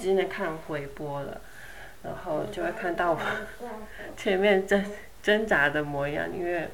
[0.00, 1.40] 只能看回播了，
[2.02, 3.20] 然后就会看到我
[4.16, 4.84] 前面挣
[5.22, 6.68] 挣扎的模样，因为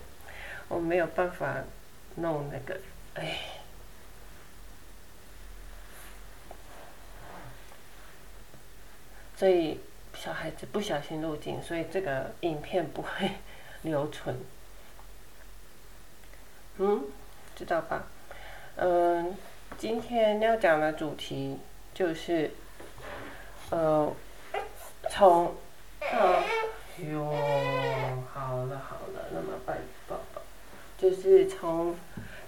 [0.68, 1.56] 我没有办法
[2.16, 2.80] 弄那个，
[3.14, 3.38] 哎，
[9.36, 9.80] 所以
[10.14, 13.32] 小孩子不小心入镜，所以这个影片不会
[13.82, 14.36] 留存。
[16.78, 17.04] 嗯，
[17.56, 18.04] 知道吧？
[18.76, 19.36] 嗯，
[19.78, 21.58] 今天要讲的主题
[21.94, 22.50] 就是，
[23.70, 24.12] 呃，
[25.10, 25.54] 从，
[26.00, 26.42] 呃，
[26.98, 27.30] 哟，
[28.32, 30.40] 好了好了，那么拜宝宝，
[30.96, 31.96] 就是从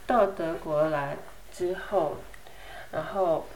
[0.06, 1.16] 到德国来
[1.52, 2.16] 之后，
[2.92, 3.46] 然后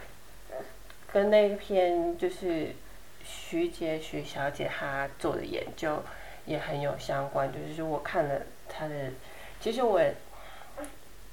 [1.12, 2.75] 跟那篇就是
[3.25, 6.03] 徐杰徐小姐她做的研究
[6.47, 9.11] 也很有相关，就是我看了她的，
[9.61, 10.01] 其实我。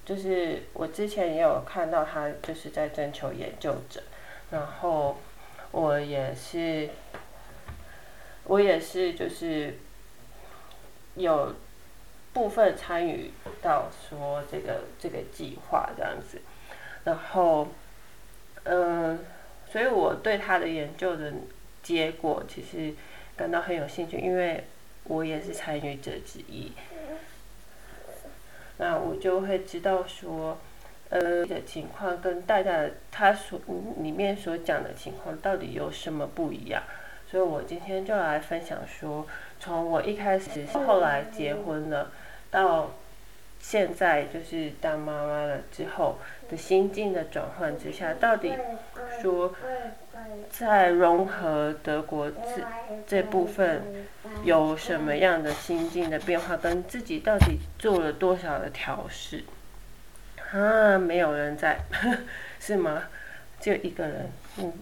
[0.05, 4.01] 就是我之前也有看到他就是在征求研究者，
[4.49, 5.15] 然后
[5.71, 6.89] 我也是，
[8.45, 9.77] 我也是就是
[11.15, 11.53] 有
[12.33, 13.31] 部分参与
[13.61, 16.41] 到说这个这个计划这样子，
[17.03, 17.67] 然后
[18.63, 19.19] 嗯，
[19.71, 21.33] 所以我对他的研究的
[21.83, 22.93] 结果其实
[23.35, 24.65] 感到很有兴趣，因为
[25.03, 26.71] 我也是参与者之一。
[28.77, 30.57] 那我就会知道说，
[31.09, 33.59] 呃，的情况跟大家他所
[33.97, 36.83] 里面所讲的情况到底有什么不一样，
[37.29, 39.25] 所以我今天就来分享说，
[39.59, 42.11] 从我一开始后来结婚了，
[42.51, 42.91] 到
[43.59, 48.53] 现在就是当妈妈了之后的心境的转换之下，到底
[49.21, 49.53] 说。
[50.49, 52.61] 在融合德国这
[53.07, 54.05] 这部分
[54.43, 59.45] 有什么样的心境的变化，跟自己到底做了多少的调试？
[60.51, 61.79] 啊，没有人在，
[62.59, 63.03] 是吗？
[63.59, 64.73] 就一个人，嗯。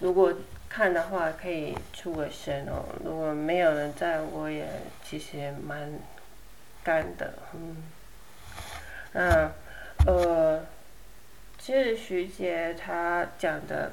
[0.00, 0.34] 如果
[0.68, 2.84] 看的话，可以出个声哦。
[3.04, 4.68] 如果没有人在，我也
[5.04, 5.92] 其实蛮
[6.82, 7.76] 干的，嗯。
[9.12, 9.52] 那，
[10.06, 10.64] 呃。
[11.58, 13.92] 其实徐杰他讲的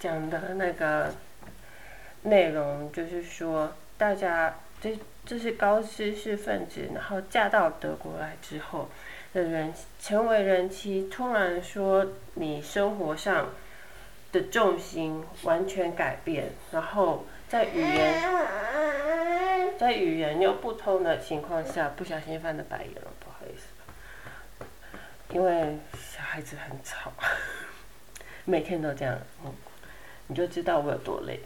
[0.00, 1.14] 讲的那个
[2.22, 8.88] 内容，就是说，大家这这是高知识分子，然后嫁到德国来之后
[9.32, 13.50] 的人，成为人妻，突然说你生活上
[14.32, 18.22] 的重心完全改变，然后在语言
[19.78, 24.64] 在语言又不通的情况下，不小心翻了白眼了，不好意思，
[25.34, 26.22] 因为小。
[26.26, 27.10] 孩子很吵，
[28.44, 29.54] 每天都这样，嗯，
[30.26, 31.40] 你就知道我有多累。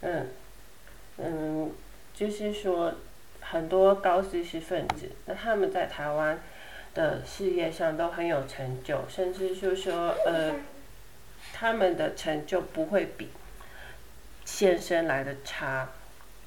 [0.00, 0.26] 嗯，
[1.18, 1.70] 嗯，
[2.18, 2.92] 就是说，
[3.40, 6.36] 很多高知识分子，那他们在台湾
[6.92, 10.52] 的事业上都很有成就，甚至就说，呃，
[11.52, 13.28] 他们的成就不会比
[14.44, 15.90] 先生来的差。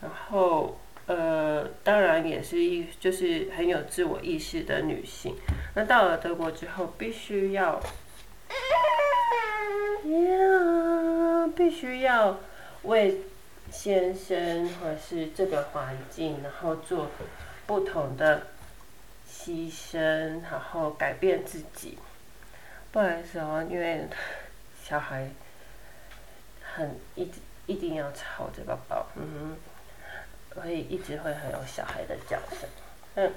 [0.01, 5.37] 然后，呃，当然也是一，就是很有自我意识的女性。
[5.75, 7.81] 那到了德国之后，必须要，
[10.03, 12.37] 呀，必须要
[12.81, 13.21] 为
[13.71, 17.07] 先生或者是这个环境，然后做
[17.65, 18.47] 不同的
[19.27, 21.97] 牺牲，然后改变自己。
[22.91, 24.05] 不好意思哦，因为
[24.83, 25.29] 小孩
[26.61, 27.31] 很一
[27.65, 29.57] 一定要吵着宝宝，嗯
[30.53, 32.69] 哼，所以一直会很有小孩的叫声，
[33.15, 33.33] 嗯，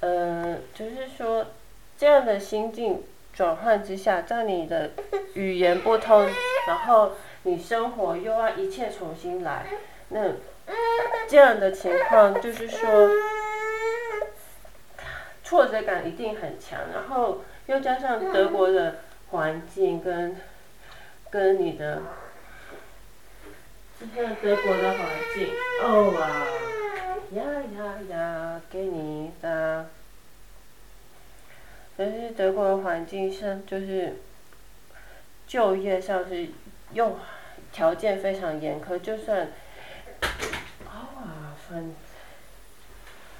[0.00, 1.46] 呃，就是说。
[1.98, 3.02] 这样的心境
[3.34, 4.90] 转换之下，在你的
[5.34, 6.26] 语言不通，
[6.66, 7.12] 然后
[7.44, 9.66] 你生活又要一切重新来，
[10.10, 10.32] 那
[11.28, 13.10] 这样的情况就是说，
[15.42, 16.80] 挫折感一定很强。
[16.92, 18.96] 然后又加上德国的
[19.30, 20.36] 环境跟
[21.30, 22.02] 跟你的，
[24.14, 25.48] 看德国的环境，
[25.82, 26.28] 哦哇，
[27.40, 27.44] 呀
[27.78, 29.86] 呀呀，给你的。
[31.96, 34.16] 但是德国的环境上，就是
[35.46, 36.48] 就业上是
[36.92, 37.16] 用
[37.72, 39.48] 条件非常严苛，就算
[40.86, 41.94] 啊分，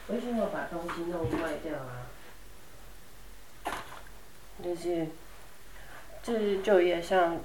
[0.09, 2.07] 为什么把东西弄坏掉啊？
[4.63, 5.07] 就是
[6.23, 7.39] 就是就业上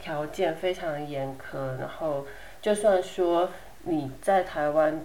[0.00, 2.26] 条件非常严苛，然后
[2.62, 3.50] 就算说
[3.84, 5.04] 你在台湾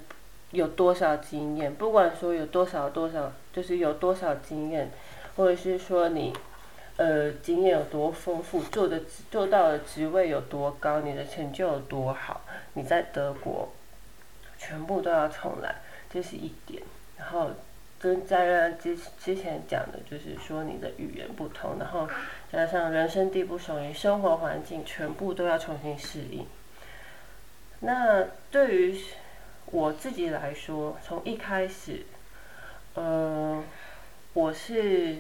[0.52, 4.92] 有多少经验，不管说有多少多少，就是有多少经验。
[5.38, 6.34] 或者是说你，
[6.98, 12.42] 呃，经验有多丰富，做的做到的职位有多高，你的成就有多好，
[12.74, 13.70] 你在德国，
[14.58, 15.76] 全部都要重来，
[16.10, 16.82] 这是一点。
[17.18, 17.52] 然后，
[18.00, 22.08] 跟在之之前讲的，就是说你的语言不同，然后
[22.52, 26.46] 加上人生地不熟，你生活环境全部都要重新适应。
[27.82, 29.02] 那对于
[29.66, 32.06] 我自己来说，从一开始，
[32.94, 33.62] 呃，
[34.34, 35.18] 我是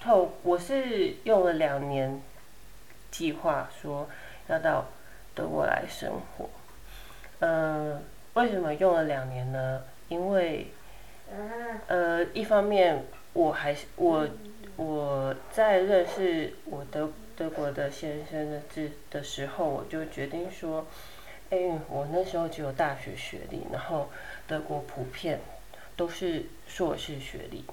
[0.00, 2.20] 透我是用了两年
[3.10, 4.08] 计划说
[4.48, 4.86] 要到
[5.34, 6.48] 德国来生活。
[7.40, 8.02] 嗯，
[8.34, 9.82] 为什么用了两年呢？
[10.08, 10.68] 因为
[11.86, 14.28] 呃，一方面我还是我
[14.76, 20.86] 我在认识我德德国的先生的之的时候，我就决定说。
[21.50, 21.56] 哎，
[21.88, 24.10] 我那时候只有大学学历，然后
[24.46, 25.40] 德国普遍
[25.96, 27.64] 都是硕士学历，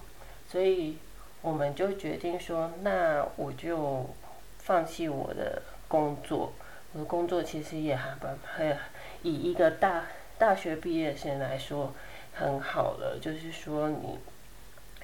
[0.47, 0.97] 所以
[1.45, 4.09] 我们就决定说，那我就
[4.57, 6.51] 放弃我的工作。
[6.91, 8.75] 我的工作其实也还蛮，很
[9.21, 10.05] 以一个大
[10.39, 11.93] 大学毕业生来说
[12.33, 14.17] 很好了，就是说你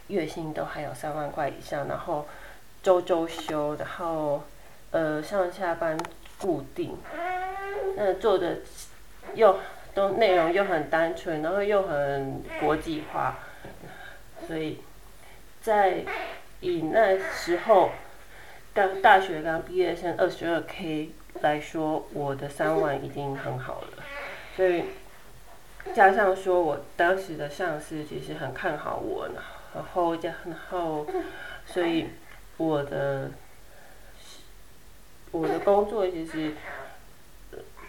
[0.08, 2.26] 月薪都还有三万块以上，然后
[2.82, 4.42] 周周休，然后
[4.90, 5.96] 呃上下班
[6.40, 6.98] 固定。
[7.96, 8.58] 那做的
[9.36, 9.60] 又
[9.94, 13.38] 都内容又很单纯，然后又很国际化，
[14.48, 14.80] 所以
[15.62, 16.04] 在
[16.60, 17.92] 以那时候
[18.74, 21.12] 刚大学刚毕业生二十二 K
[21.42, 24.04] 来说，我的三万已经很好了。
[24.56, 24.86] 所以
[25.94, 29.42] 加上说我当时的上司其实很看好我呢，
[29.76, 31.06] 然后加然后
[31.66, 32.08] 所以
[32.58, 33.32] 我的
[35.32, 36.54] 我的工作其实。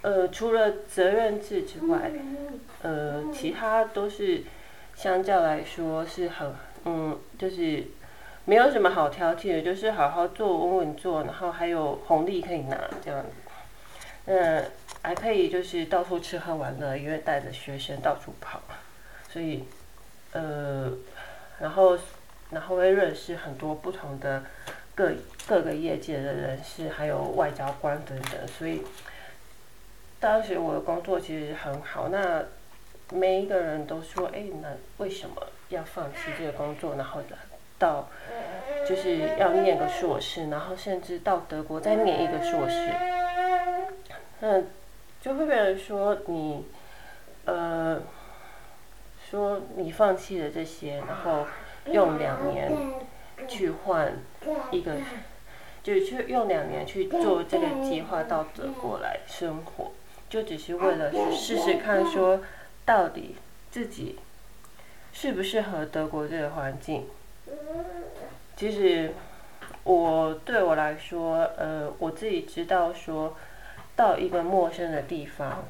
[0.03, 2.11] 呃，除了责任制之外，
[2.83, 4.43] 呃，其他都是
[4.97, 6.53] 相较来说是很，
[6.84, 7.84] 嗯，就是
[8.44, 13.29] 没有什么好挑剔的，就是好好做，稳稳做，然后还有红利可以拿这样子。
[14.26, 14.64] 嗯，
[15.02, 18.61] 还可以就是到处吃喝玩乐，因为带着学生到处跑，
[19.29, 19.64] 所以
[20.32, 20.93] 呃，
[21.61, 21.99] 然后
[22.50, 24.44] 然后会认识很多不同的
[24.94, 25.12] 各
[25.46, 28.82] 各个业界的人士，还有外交官等等，所以。
[30.20, 32.44] 当时我的工作其实很好，那
[33.12, 34.69] 每一个人都说：“哎，那
[34.99, 35.34] 为什么
[35.73, 37.21] 要放弃这个工作，然后
[37.79, 38.09] 到
[38.89, 42.91] 就是要念个硕士，然后甚至到德国再念一个硕士？”
[44.41, 44.63] 那，
[45.21, 46.65] 就会被人说你，
[47.45, 48.01] 呃，
[49.31, 51.47] 说你放弃了这些，然后
[51.87, 52.71] 用两年
[53.49, 54.13] 去换
[54.71, 54.97] 一个，
[55.83, 59.93] 就去用两年去做这个计划到德国来生活。
[60.29, 62.41] 就只是为了试试看，说
[62.85, 63.37] 到底
[63.71, 64.19] 自己
[65.12, 67.06] 适不适合德国这个环境。
[68.56, 69.12] 其实
[69.85, 73.37] 我对我来说，呃，我自己知道说
[73.94, 75.64] 到一个陌生的地方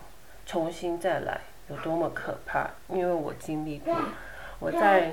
[0.47, 3.95] 重新再来有多么可怕，因为我经历过。
[4.59, 5.13] 我在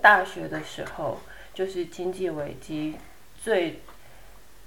[0.00, 1.18] 大学的时候，
[1.54, 2.96] 就是经济危机
[3.40, 3.80] 最。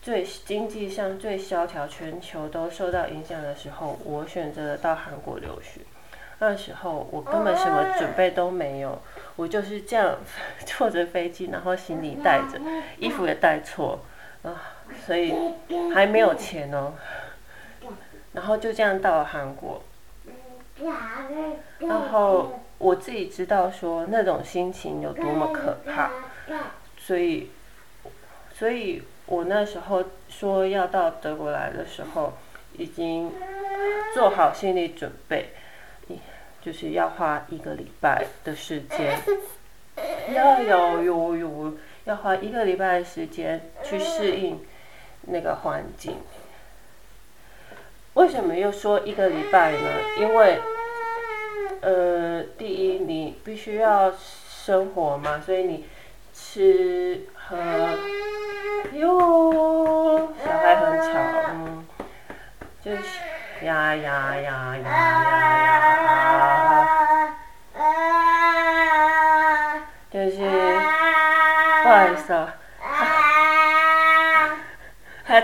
[0.03, 5.81] 最经济上最萧条，全球都受到影响的时候，我选择了到韩国留学。
[6.41, 8.99] 那时候我根本什么准备都没有，
[9.35, 10.17] 我就是这样
[10.65, 12.59] 坐着飞机，然后行李带着，
[12.97, 13.99] 衣服也带错
[14.41, 14.73] 啊，
[15.05, 15.33] 所以
[15.93, 16.93] 还没有钱哦。
[18.33, 19.83] 然后就这样到了韩国，
[21.79, 26.09] 然后我自己知道说那种心情有多么可怕，
[26.97, 27.51] 所以，
[28.53, 29.03] 所以。
[29.27, 32.33] 我那时候说要到德国来的时候，
[32.73, 33.31] 已经
[34.13, 35.53] 做好心理准备，
[36.62, 39.20] 就是要花一个礼拜的时间，
[40.34, 44.60] 要有有有要花一个礼拜的时间去适应
[45.24, 46.18] 那个环境。
[48.13, 49.80] 为什么又说一个礼拜呢？
[50.20, 50.60] 因为，
[51.82, 55.86] 呃，第一你必须要生活嘛，所以你
[56.34, 57.58] 吃喝。
[58.94, 61.20] 哟，小孩很吵，
[61.53, 61.88] 嗯，
[62.84, 63.01] 就是
[63.65, 65.30] 呀呀呀呀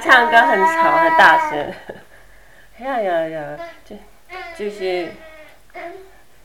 [0.08, 1.74] 唱歌很吵很大声，
[2.80, 3.98] 呀呀呀，就
[4.58, 5.12] 就是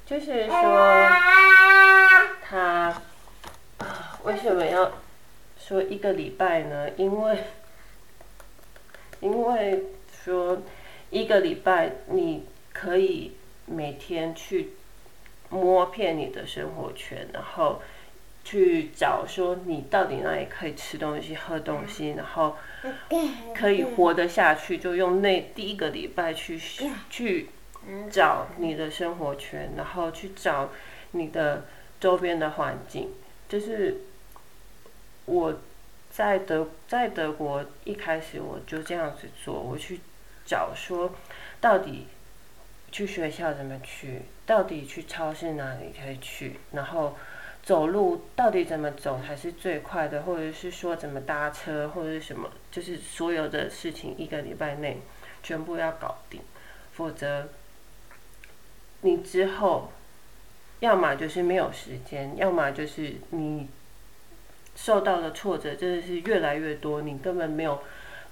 [0.04, 1.08] 就是说
[2.42, 3.00] 他
[4.24, 4.90] 为什么要？
[5.56, 7.38] 说一个礼拜呢，因为
[9.20, 9.84] 因为
[10.24, 10.60] 说
[11.10, 14.72] 一个礼拜你可以每天去
[15.50, 17.80] 摸遍你的生活圈，然后
[18.44, 22.56] 去找说你到底哪里可以吃东西、喝东西，然后
[23.54, 26.60] 可以活得下去，就用那第一个礼拜去
[27.08, 27.48] 去
[28.10, 30.70] 找你的生活圈，然后去找
[31.12, 31.66] 你的
[32.00, 33.10] 周边的环境，
[33.48, 33.98] 就是
[35.24, 35.60] 我
[36.10, 40.00] 在德在德国一开始我就这样子做，我去
[40.44, 41.14] 找说
[41.60, 42.08] 到底
[42.90, 47.16] 去学校怎么去，到底去超市哪里可以去，然后
[47.62, 55.00] 走路到底怎么走才是最快的，或者是说怎么搭车或者是什么，就是所有的事情一个礼拜内
[55.42, 56.40] 全部要搞定，
[56.92, 57.48] 否则
[59.02, 59.92] 你之后。
[60.80, 63.68] 要么就是没有时间，要么就是你
[64.74, 67.80] 受到的挫折真的是越来越多，你根本没有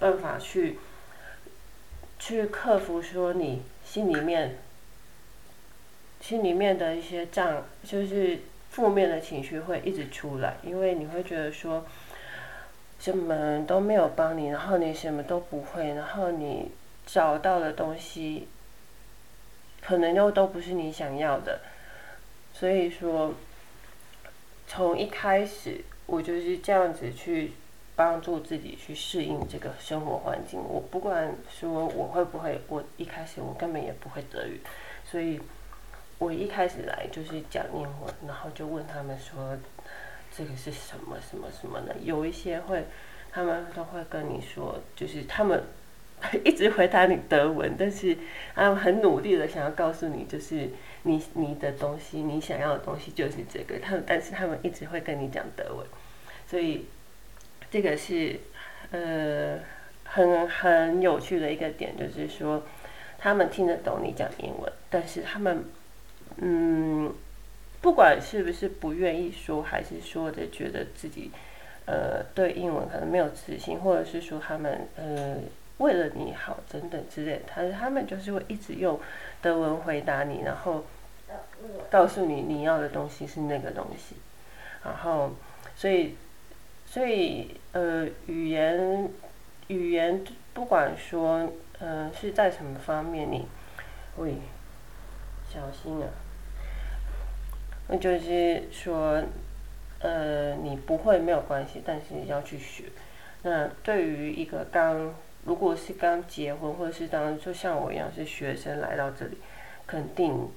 [0.00, 0.76] 办法去
[2.18, 4.58] 去克服，说你心里面
[6.20, 11.84] 心里面的一些障，就是负面的情绪会一直出来，因为你会觉得说
[12.98, 16.70] 什么都没有帮你，然后你什么都不会，然后你
[17.04, 18.46] 找到的东西
[19.82, 21.60] 可能又都不是你想要的。
[22.52, 23.34] 所以说，
[24.66, 27.52] 从一开始我就是这样子去
[27.96, 30.60] 帮助自己去适应这个生活环境。
[30.60, 34.60] 我不管说我会不会，我一开始我根本也不会德语，
[35.04, 35.40] 所以
[36.20, 39.58] 我一开始来就是讲英文，然后就问他们说
[40.30, 41.96] 这个是什么什么什么的。
[42.00, 42.84] 有一些会，
[43.32, 45.60] 他们都会跟你说，就是他们
[46.44, 48.16] 一直回答你德文，但是
[48.54, 50.70] 他们很努力的想要告诉你，就是。
[51.02, 53.78] 你你的东西，你想要的东西就是这个。
[53.78, 55.86] 他们，但是他们一直会跟你讲德文，
[56.46, 56.84] 所以
[57.70, 58.38] 这个是
[58.90, 59.58] 呃
[60.04, 62.62] 很很有趣的一个点，就是说
[63.18, 65.64] 他们听得懂你讲英文，但是他们
[66.40, 67.14] 嗯，
[67.80, 71.30] 不管是不是不愿意说，还是说的觉得自己
[71.86, 75.36] 呃对英文可能没有自信，或者是说他们呃
[75.78, 79.00] 为了你好等等之类，他他们就是会一直用。
[79.42, 80.84] 德文回答你，然后
[81.88, 84.16] 告诉你你要的东西是那个东西，
[84.84, 85.32] 然后
[85.74, 86.14] 所以
[86.84, 89.08] 所以呃语言
[89.68, 93.46] 语言不管说呃是在什么方面你
[94.18, 94.34] 喂
[95.48, 96.08] 小心啊，
[97.90, 99.20] 那就是说
[99.98, 102.84] 呃你不会没有关系，但是你要去学。
[103.42, 105.12] 那对于一个刚
[105.44, 109.38] 如果是刚结婚，或者是当就像我一样是学生来到这里，
[109.86, 110.48] 肯定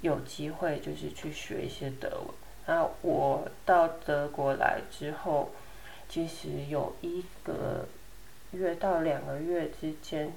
[0.00, 2.28] 有机会就是去学一些德文。
[2.66, 5.50] 那我到德国来之后，
[6.08, 7.86] 其实有一个
[8.52, 10.32] 月到两个月之间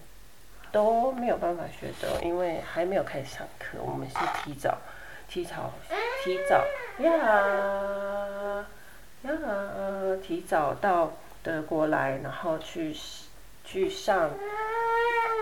[0.72, 3.78] 都没有办法学德文，因为还没有开始上课。
[3.82, 4.78] 我们是提早、
[5.34, 5.74] 提早、
[6.24, 6.64] 提早
[7.00, 8.66] 呀
[9.24, 9.34] 呀，
[10.22, 12.96] 提早到德国来，然后去。
[13.66, 14.30] 去上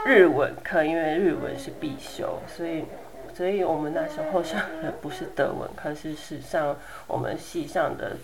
[0.06, 2.86] 日文课，因为日文是必修，所以，
[3.34, 8.16] 所以我们那时候上的不是德文课，是是上我们系上的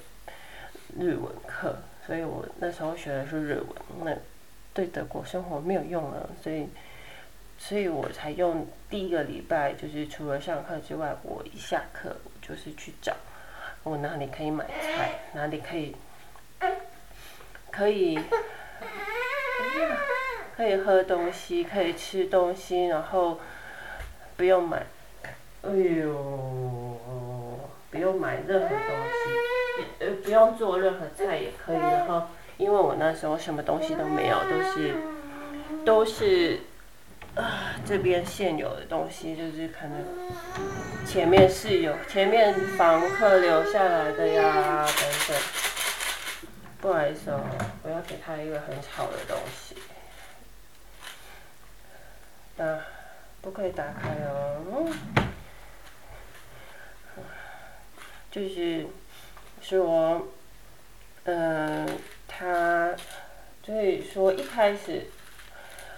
[0.99, 3.67] 日文课，所以我那时候学的是日文，
[4.05, 4.15] 那
[4.71, 6.67] 对德国生活没有用了，所以，
[7.57, 13.13] 所以我才用第一个礼拜，就是除了上课之外，我一下课就是去找
[13.83, 15.95] 我哪里可以买菜，哪里可以
[17.71, 18.19] 可以。
[20.55, 23.39] 可以喝东西，可以吃东西，然后
[24.35, 24.87] 不用买，
[25.61, 26.99] 哎呦，
[27.91, 31.77] 不用买任何东西，呃，不用做任何菜也可以。
[31.77, 32.23] 然后，
[32.57, 34.95] 因为我那时候什么东西都没有，都是
[35.85, 36.59] 都是
[37.37, 40.03] 啊这边现有的东西，就是可能
[41.05, 44.95] 前面是有前面房客留下来的呀等
[45.27, 45.37] 等。
[46.79, 47.41] 不好意思哦，
[47.83, 49.75] 我要给他一个很吵的东西。
[52.61, 52.85] 啊，
[53.41, 54.89] 不可以打开哦。
[58.29, 58.85] 就是
[59.61, 60.27] 说，
[61.23, 61.87] 嗯，
[62.27, 62.93] 他
[63.63, 65.07] 所以说一开始，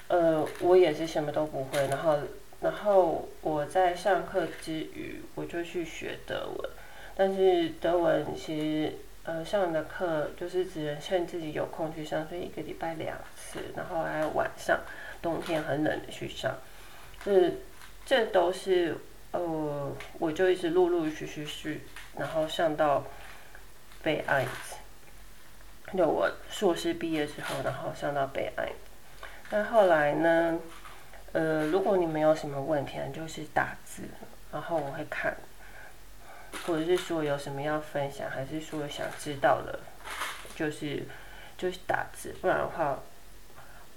[0.09, 2.19] 呃，我也是什么都不会，然后，
[2.61, 6.69] 然后我在上课之余，我就去学德文，
[7.15, 8.93] 但是德文其实。
[9.25, 14.79] 呃，上的课就是只能趁自己有空去上，所以一个礼拜两次，然后还有晚上，
[15.21, 16.57] 冬天很冷的去上，
[17.23, 17.51] 这
[18.07, 18.97] 这都是
[19.31, 21.81] 呃，我就一直陆陆续续去，
[22.17, 23.05] 然后上到
[24.01, 24.47] 北爱，
[25.95, 28.71] 就我硕士毕业之后，然后上到北爱，
[29.51, 30.59] 那后来呢，
[31.33, 34.03] 呃，如果你没有什么问题，就是打字，
[34.51, 35.35] 然后我会看。
[36.65, 39.79] 或者是说有什么要分享，还是说想知道的，
[40.55, 41.03] 就是
[41.57, 42.99] 就是打字，不然的话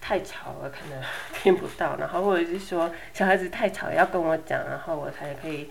[0.03, 1.03] 太吵了，可能
[1.43, 1.97] 听不到。
[1.97, 5.71] 然后或者是说小孩子太吵要跟我讲，然后我才可以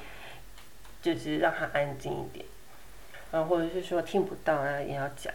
[1.03, 2.45] 就是让他安静一点。
[3.31, 5.31] 然后，或者是说听不到啊，也要讲。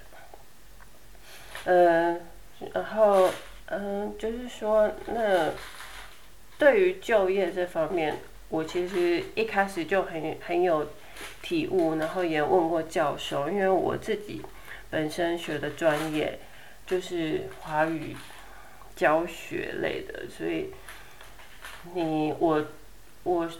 [1.65, 2.19] 呃，
[2.75, 3.31] 然后
[3.67, 5.51] 嗯，就是说那
[6.59, 8.17] 对于就业这方面，
[8.49, 10.89] 我其实一开始就很很有
[11.43, 14.41] 体悟，然后也问过教授，因为我自己
[14.89, 16.39] 本身学的专业
[16.87, 18.17] 就是华语
[18.95, 20.73] 教学类的，所以
[21.93, 22.65] 你我
[23.25, 23.51] 我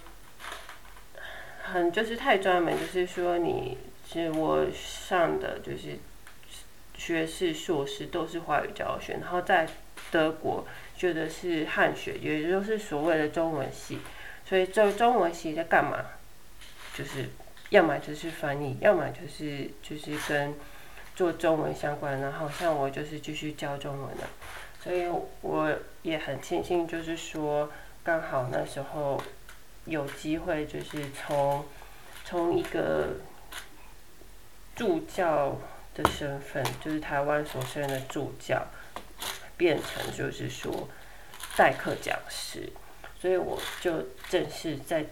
[1.65, 3.77] 很就是太专门，就是说你
[4.09, 5.99] 是我上的就是
[6.97, 9.69] 学士、硕士都是华语教学，然后在
[10.11, 13.99] 德国学的是汉学，也就是所谓的中文系。
[14.45, 15.99] 所以这中文系在干嘛？
[16.95, 17.29] 就是
[17.71, 20.55] 要么就是翻译，要么就是就是跟
[21.15, 22.21] 做中文相关。
[22.21, 24.25] 然后像我就是继续教中文的，
[24.83, 25.07] 所以
[25.43, 27.71] 我也很庆幸，就是说
[28.03, 29.21] 刚好那时候
[29.85, 31.65] 有机会，就是从
[32.25, 33.17] 从一个
[34.75, 35.59] 助教
[35.95, 38.65] 的身份，就是台湾所生的助教，
[39.57, 40.89] 变成就是说
[41.57, 42.69] 代课讲师。
[43.19, 45.05] 所以我就正式在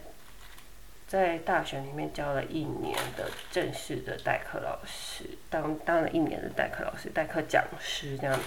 [1.06, 8.42] 在大学里面教了一年的正式的代课老师，当当了一年的代课老师、代课讲师这样子。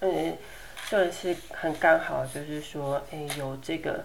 [0.00, 0.36] 嗯，
[0.84, 4.04] 算是很刚好，就是说，哎，有这个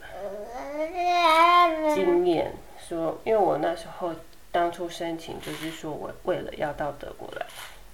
[1.94, 2.54] 经验。
[2.88, 4.14] 说，因为我那时候
[4.52, 7.46] 当初申请，就是说我为了要到德国来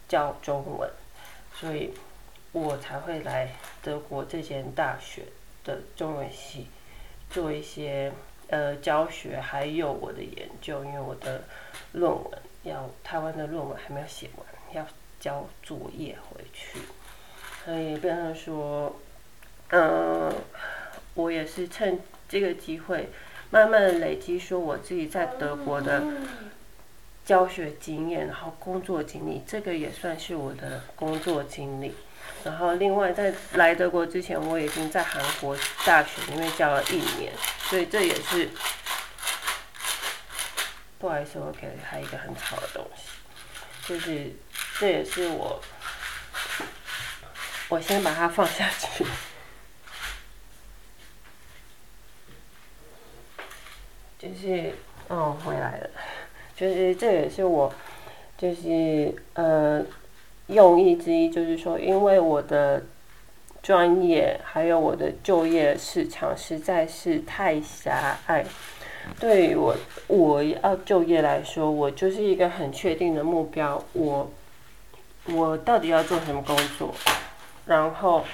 [0.08, 0.90] 教中文，
[1.54, 1.94] 所以
[2.52, 5.24] 我才会来德国这间大学。
[5.64, 6.66] 的中文系
[7.30, 8.12] 做一些
[8.48, 11.44] 呃教学，还有我的研究，因为我的
[11.92, 14.84] 论文要台湾的论文还没有写完，要
[15.20, 16.80] 交作业回去，
[17.64, 19.00] 所以变成说，
[19.70, 20.34] 嗯，
[21.14, 23.10] 我也是趁这个机会，
[23.52, 26.04] 慢慢累积说我自己在德国的
[27.24, 31.94] 教学经验，然后工作经历，这个也算是我的工作经历。
[32.44, 35.56] 然后，另外在来德国之前，我已经在韩国
[35.86, 37.32] 大学里面教了一年，
[37.66, 38.50] 所以这也是
[40.98, 43.04] 不好意思，我给了他一个很吵的东西，
[43.88, 44.34] 就是
[44.80, 45.62] 这也是我，
[47.70, 49.06] 我先把它放下去，
[54.18, 54.74] 就是
[55.10, 55.90] 哦，回来了，
[56.56, 57.72] 就是这也是我，
[58.36, 59.86] 就是呃。
[60.52, 62.84] 用意之一就是说，因为我的
[63.64, 68.46] 专业还有我的就业市场实在是太狭隘。
[69.20, 69.76] 对于我
[70.08, 73.84] 我要就业来说，我就是一个很确定的目标。
[73.94, 74.32] 我
[75.26, 76.94] 我到底要做什么工作？
[77.66, 78.26] 然后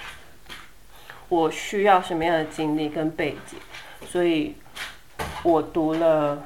[1.29, 3.59] 我需要什么样的经历跟背景？
[4.07, 4.55] 所以
[5.43, 6.43] 我读了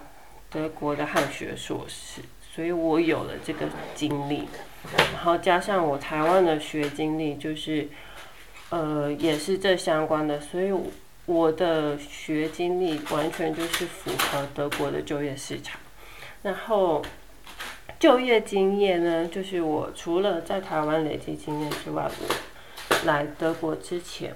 [0.50, 2.22] 德国的汉学硕士，
[2.54, 4.48] 所以我有了这个经历。
[4.98, 7.88] 然后加上我台湾的学经历，就是，
[8.70, 10.74] 呃，也是这相关的，所以
[11.26, 15.80] 我的学经历完全就是符合德国的就业市场。
[16.42, 17.04] 然后
[18.00, 24.36] 就业经验呢，就是我除了在台湾累积经验之外，我来德国之前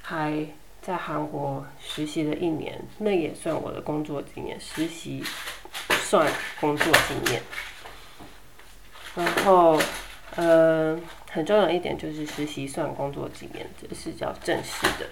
[0.00, 0.46] 还
[0.80, 5.22] 在韩国实习了一年，那也算我的工作经验，实习
[5.90, 6.26] 算
[6.58, 7.42] 工作经验。
[9.16, 9.80] 然后，
[10.34, 10.98] 呃，
[11.30, 15.06] 很重要一点就是实习算工作经验，这是叫正式的，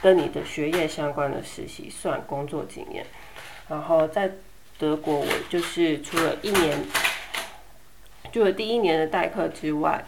[0.00, 3.04] 跟你的学业相关的实习算工作经验。
[3.68, 4.30] 然后在
[4.78, 6.84] 德国，我就是除了一年，
[8.30, 10.04] 就了第一年的代课之外，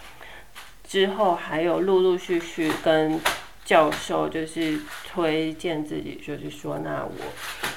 [0.87, 3.21] 之后还有陆陆续续跟
[3.65, 7.25] 教授就是推荐自己，就是说，那我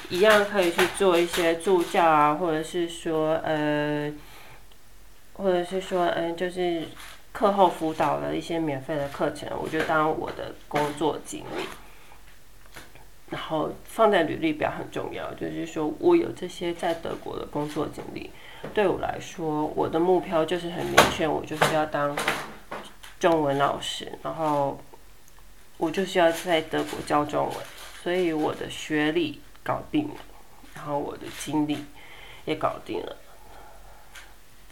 [0.09, 4.13] 一样可以去做一些助教啊，或者是说，呃。
[5.33, 6.83] 或者是说，嗯，就是
[7.31, 11.65] 课后辅导的一些免费的课程，我就当我的工作经历，
[13.29, 15.33] 然后放在履历表很重要。
[15.33, 18.29] 就是说我有这些在德国的工作经历，
[18.73, 22.15] 对我来说，我的目标就是很明确，我就是要当
[23.19, 24.79] 中文老师，然后
[25.77, 27.55] 我就是要在德国教中文，
[28.03, 30.15] 所以我的学历搞定了，
[30.75, 31.83] 然后我的经历
[32.45, 33.17] 也搞定了。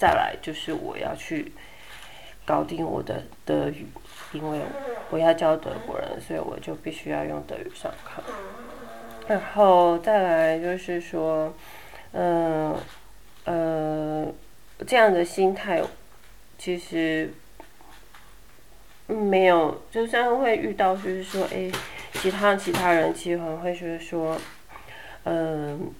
[0.01, 1.51] 再来就是我要去
[2.43, 3.85] 搞定我的德语，
[4.31, 4.59] 因为
[5.11, 8.23] 我要教德国人，所以我就必须要用德语上课。
[9.27, 11.53] 然后再来就是说，
[12.13, 12.75] 嗯
[13.43, 14.25] 呃，
[14.87, 15.83] 这样的心态
[16.57, 17.31] 其实
[19.05, 21.71] 没有，就算会遇到，就是说，哎，
[22.13, 24.35] 其他其他人其实可能会觉得说，
[25.25, 25.93] 嗯，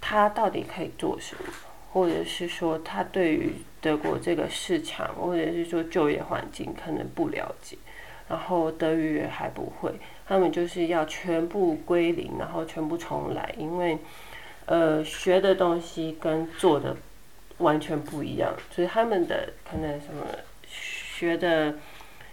[0.00, 1.42] 他到底可以做什么？
[1.92, 7.76] 或者是说他对于德国这个市场，或者是说就业环境可能不了解，
[8.28, 9.92] 然后德语还不会，
[10.26, 13.98] 他们就是要全部归零，然后全部重来，因为
[14.66, 16.96] 呃学的东西跟做的
[17.58, 20.24] 完全不一样，所以他们的可能什么
[20.68, 21.74] 学的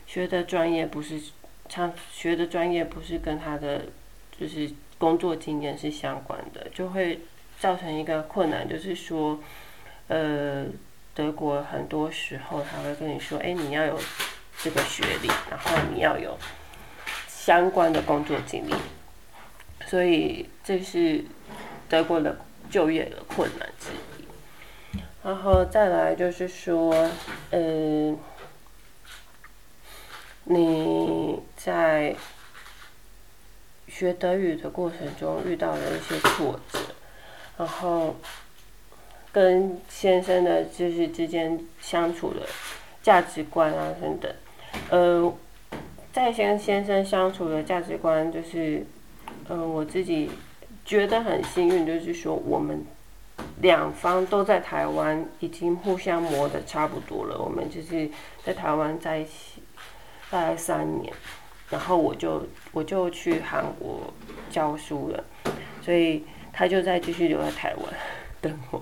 [0.05, 1.19] 学的专业不是，
[1.67, 3.85] 他学的专业不是跟他的
[4.39, 7.19] 就是工作经验是相关的，就会。
[7.59, 9.39] 造成一个困难，就是说，
[10.07, 10.65] 呃，
[11.15, 13.99] 德国很多时候他会跟你说，哎，你要有
[14.61, 16.37] 这个学历，然后你要有
[17.27, 18.75] 相关的工作经历，
[19.87, 21.23] 所以这是
[21.89, 22.39] 德国的
[22.69, 24.99] 就业的困难之一。
[25.23, 27.09] 然后再来就是说，
[27.49, 28.15] 呃，
[30.43, 32.15] 你在
[33.87, 36.79] 学德语的过程中遇到了一些挫折。
[37.57, 38.15] 然后
[39.31, 42.41] 跟先生的就是之间相处的
[43.01, 44.31] 价值观啊等等，
[44.89, 45.33] 呃，
[46.13, 48.85] 在跟先生相处的价值观就是，
[49.49, 50.29] 嗯，我自己
[50.85, 52.85] 觉得很幸运，就是说我们
[53.61, 57.39] 两方都在台湾，已经互相磨的差不多了。
[57.39, 58.09] 我们就是
[58.43, 59.61] 在台湾在一起
[60.29, 61.11] 大概三年，
[61.71, 64.13] 然后我就我就去韩国
[64.51, 65.23] 教书了，
[65.81, 66.23] 所以。
[66.57, 67.85] 他就在继续留在台湾
[68.41, 68.81] 等我，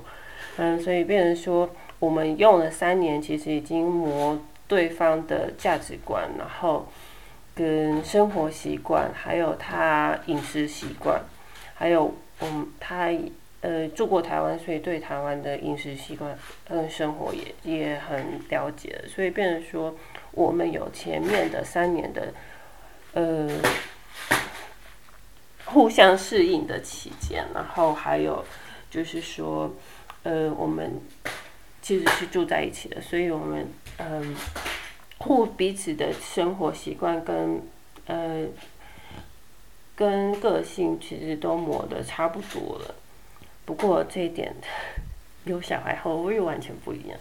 [0.56, 6.88] 嗯，所以变成说，我们用了三年，其实已经磨对方的价值观，然后
[7.54, 11.22] 跟生活习惯，还有他饮食习惯，
[11.74, 13.12] 还有嗯，他
[13.60, 16.34] 呃住过台湾，所以对台湾的饮食习惯
[16.70, 19.94] 嗯生活也也很了解，所以变成说，
[20.32, 22.34] 我们有前面的三年的
[23.12, 23.50] 呃。
[25.66, 28.46] 互相适应的期间，然后还有
[28.90, 29.74] 就是说，
[30.24, 31.02] 呃，我们
[31.82, 34.36] 其实是住在一起的，所以我们嗯，
[35.18, 37.62] 互彼此的生活习惯跟
[38.06, 38.46] 呃
[39.96, 42.96] 跟个性其实都磨得差不多了。
[43.66, 44.56] 不过这一点
[45.46, 47.18] 有小孩后又完全不一样，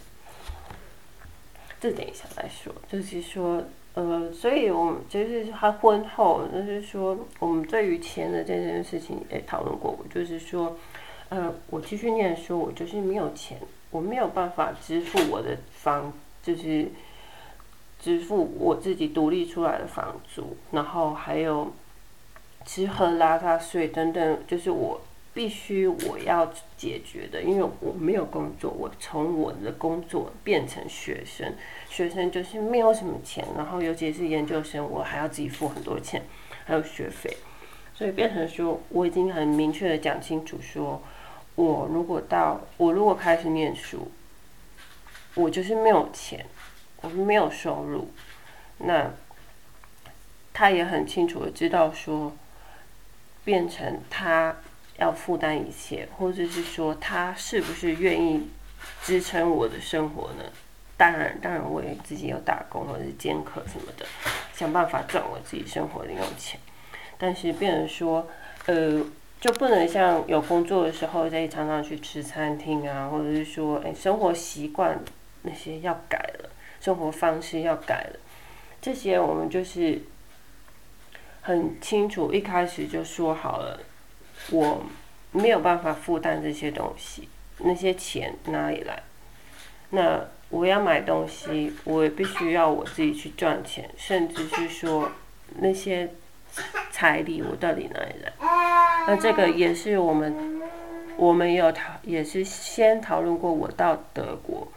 [1.81, 3.65] 这等一下再说，就是说。
[3.95, 9.97] 呃，所以我们就是他婚后，就是说，我们对于钱的这件事情也讨论过。
[9.99, 10.77] 我就是说，
[11.29, 13.59] 呃，我继续念书，我就是没有钱，
[13.91, 16.89] 我没有办法支付我的房，就是
[18.01, 21.73] 支付我自己独立出来的房租，然后还有
[22.67, 25.01] 吃喝拉撒睡等等，就是我。
[25.35, 31.53] 必须我要解决的，因为我没有工作，我从我的工作变成学生，
[31.91, 36.23] 学生就是没有什么钱，然后尤其是研究生，我还要自己付很多钱，
[36.65, 37.37] 还有学费，
[37.93, 41.03] 所以变成说，我已经很明确的讲清楚，说
[41.57, 44.13] 我如果到我如果开始念书，
[45.35, 46.47] 我就是没有钱，
[47.01, 48.09] 我没有收入，
[48.79, 49.11] 那
[50.53, 52.33] 他也很清楚的知道说，
[53.43, 54.55] 变成他。
[54.99, 58.49] 要负担一切，或者是说他是不是愿意
[59.03, 60.45] 支撑我的生活呢？
[60.97, 64.07] 当然，当然我也自己有打工或者是兼课什么的，
[64.55, 66.61] 想办法赚我自己生活的用钱。
[67.19, 68.29] 但是，变成说，
[68.67, 69.03] 呃，
[69.41, 75.01] 就不能像有工作的时候，再常常去吃餐厅啊，或者是说，哎，生活习惯
[75.43, 78.21] 那些要改了，生活方式要改了，
[78.81, 80.01] 这些我们就是
[81.43, 83.81] 很清楚，一开始就说好了。
[84.51, 84.85] 我
[85.33, 87.29] 没有办法负担这些东西，
[87.59, 89.03] 那些钱哪里来？
[89.91, 95.11] 那我要买东西，我也必须要我自己去赚钱，甚至是说
[95.59, 96.11] 那些
[96.91, 98.33] 彩礼我到底哪里来？
[99.09, 100.61] 那这个也是我们
[101.17, 103.51] 我们有讨，也是先讨论过。
[103.51, 104.69] 我到德国，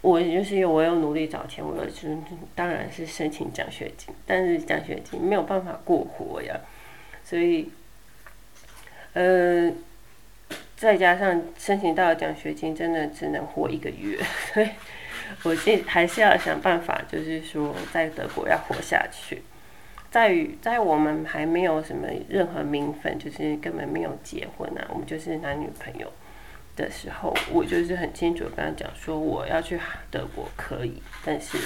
[0.00, 2.18] 我就是我有努力找钱，我是
[2.54, 6.60] 当然是申请奖学金，但是奖学金没有办法过活呀，
[7.24, 7.70] 所以。
[9.14, 9.70] 呃，
[10.76, 14.18] 再加上申请到奖学金，真的只能活一个月，
[14.54, 14.68] 所以
[15.42, 19.42] 我这还是要想办法，就是说在德国要活下去。
[20.10, 26.10] 在于在我们还没有什么任何名分，就是根本没有结婚啊，我们就是男女朋友
[26.74, 29.78] 的时候，我就是很清楚跟他讲说，我要去
[30.10, 31.58] 德国可以，但是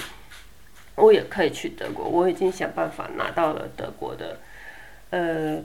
[0.97, 4.41] 我也可以去德国，我已经想办法拿到了德国的，
[5.11, 5.63] 呃。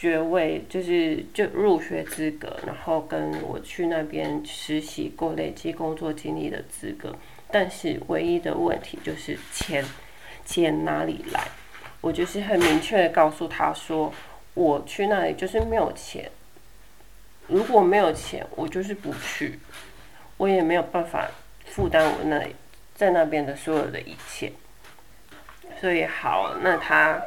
[0.00, 7.14] 学位就是就入学资格，然后跟我去那边实习过、累积工作经历的资格，
[7.50, 9.84] 但是唯一的问题就是钱，
[10.46, 11.46] 钱哪里来？
[12.00, 14.10] 我就是很明确的告诉他说，
[14.54, 16.30] 我去那里就是没有钱，
[17.48, 19.58] 如果没有钱，我就是不去，
[20.38, 21.28] 我也没有办法
[21.66, 22.56] 负担我那里
[22.94, 24.50] 在那边的所有的一切。
[25.78, 27.22] 所以好，那他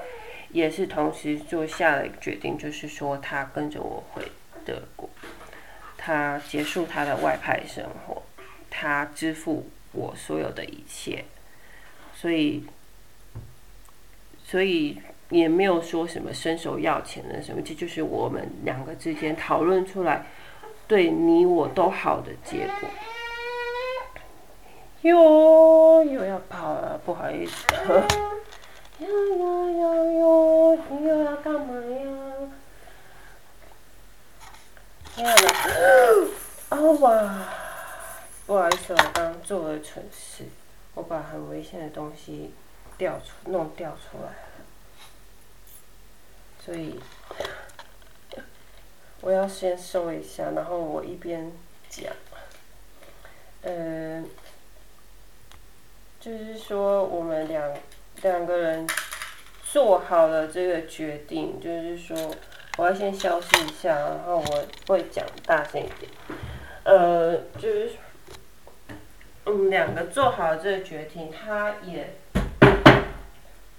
[0.53, 4.23] 也是同时做下了一个决定，就是说他跟着我回
[4.63, 5.09] 德国，
[5.97, 8.23] 他结束他的外派生活，
[8.69, 11.25] 他支付我所有的一切，
[12.15, 12.65] 所以，
[14.45, 15.01] 所以。
[15.29, 20.27] 也没有说什么伸手要钱的什么，这就是我们两个之间讨论出来，
[20.87, 22.89] 对你我都好的结果。
[25.01, 27.65] 哟，又要跑了，不好意思。
[29.03, 29.83] 呀呀呀
[30.19, 32.05] 哟，你又要干嘛呀？
[35.15, 35.33] 天哪！
[36.69, 37.49] 啊哇！
[38.45, 40.45] 不好意思，我刚做了蠢事，
[40.95, 42.53] 我把很危险的东西
[42.97, 44.35] 掉出，弄掉出来了。
[46.59, 46.99] 所以
[49.21, 51.51] 我要先收一下，然后我一边
[51.89, 52.13] 讲，
[53.61, 54.29] 嗯，
[56.19, 57.73] 就是说我们两
[58.23, 58.87] 两个人
[59.63, 62.17] 做好了这个决定，就是说
[62.77, 66.11] 我要先消失一下，然后我会讲大声一点，
[66.83, 67.91] 呃，就是
[69.45, 72.15] 嗯两个做好这个决定，他也。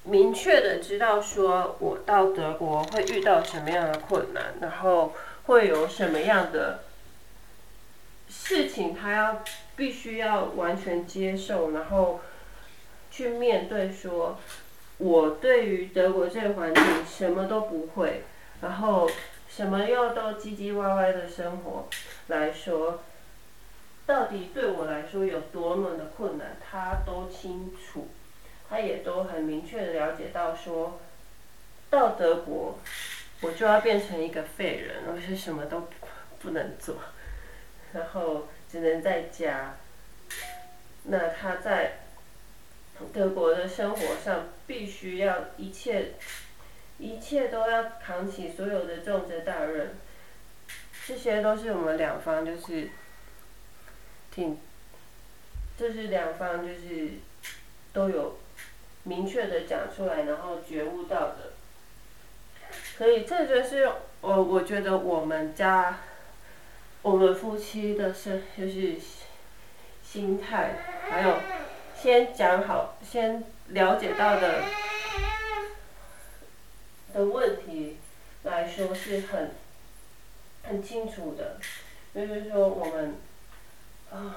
[0.07, 6.81] 明确的知道说，我到德国会遇到什么样的困难，然后会有什么样的
[8.29, 9.43] 事情，他要
[9.77, 12.21] 必须要完全接受，然后
[13.15, 13.93] 去面对。
[13.93, 14.37] 说
[14.99, 18.23] 我对于德国这个环境什么都不会，
[18.61, 19.09] 然后
[19.49, 21.89] 什么又都唧唧歪歪的生活
[22.27, 23.05] 来说，
[24.05, 28.09] 到底对我来说有多么的困难，他都清楚。
[28.69, 30.99] 他也都很明确的了解到，说
[31.91, 32.79] 到德国，
[33.43, 35.87] 我就要变成一个废人，我是什么都
[36.41, 36.97] 不能做，
[37.93, 39.77] 然后只能在家。
[41.05, 41.99] 那他在
[43.13, 46.15] 德国的生活上，必须要一切
[46.99, 49.97] 一切都要扛起所有的重责大任，
[51.07, 52.91] 这些都是我们两方就是
[54.31, 54.59] 挺，
[55.79, 57.11] 这是两方就是
[57.93, 58.39] 都有。
[59.07, 61.53] 明确的讲出来，然后觉悟到的，
[62.97, 63.87] 所以这就是
[64.23, 65.99] 我我觉得我们家，
[67.03, 68.95] 我们夫妻的生就是
[70.03, 70.77] 心态，
[71.11, 71.39] 还有
[72.05, 74.63] 先讲好，先了解到的
[77.15, 77.97] 的问题
[78.43, 79.53] 来说是很
[80.65, 81.57] 很清楚的，
[82.15, 83.15] 就是说我们
[84.13, 84.37] 啊，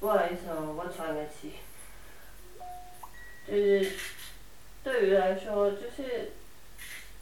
[0.00, 1.54] 不好意思哦，我喘个气。
[3.48, 3.92] 就是
[4.84, 6.32] 对于来说，就是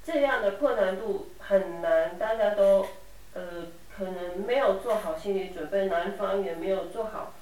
[0.05, 2.89] 这样的困难度很难，大家都
[3.35, 7.35] 呃可能没有做好心理准备，男方也没有做好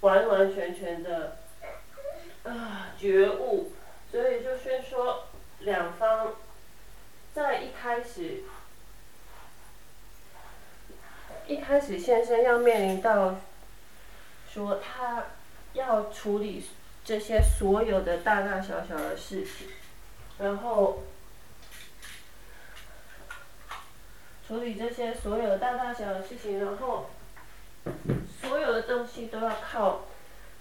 [0.00, 1.38] 完完全全的
[2.44, 3.72] 啊觉悟，
[4.10, 5.26] 所以就是说
[5.60, 6.34] 两方
[7.34, 8.42] 在一开始
[11.46, 13.36] 一开始先生要面临到
[14.52, 15.24] 说他
[15.74, 16.64] 要处理。
[17.02, 19.68] 这些所有的大大小小的事情，
[20.38, 21.02] 然后
[24.46, 27.08] 处理这些所有大大小小的事情，然后
[28.40, 30.00] 所有的东西都要靠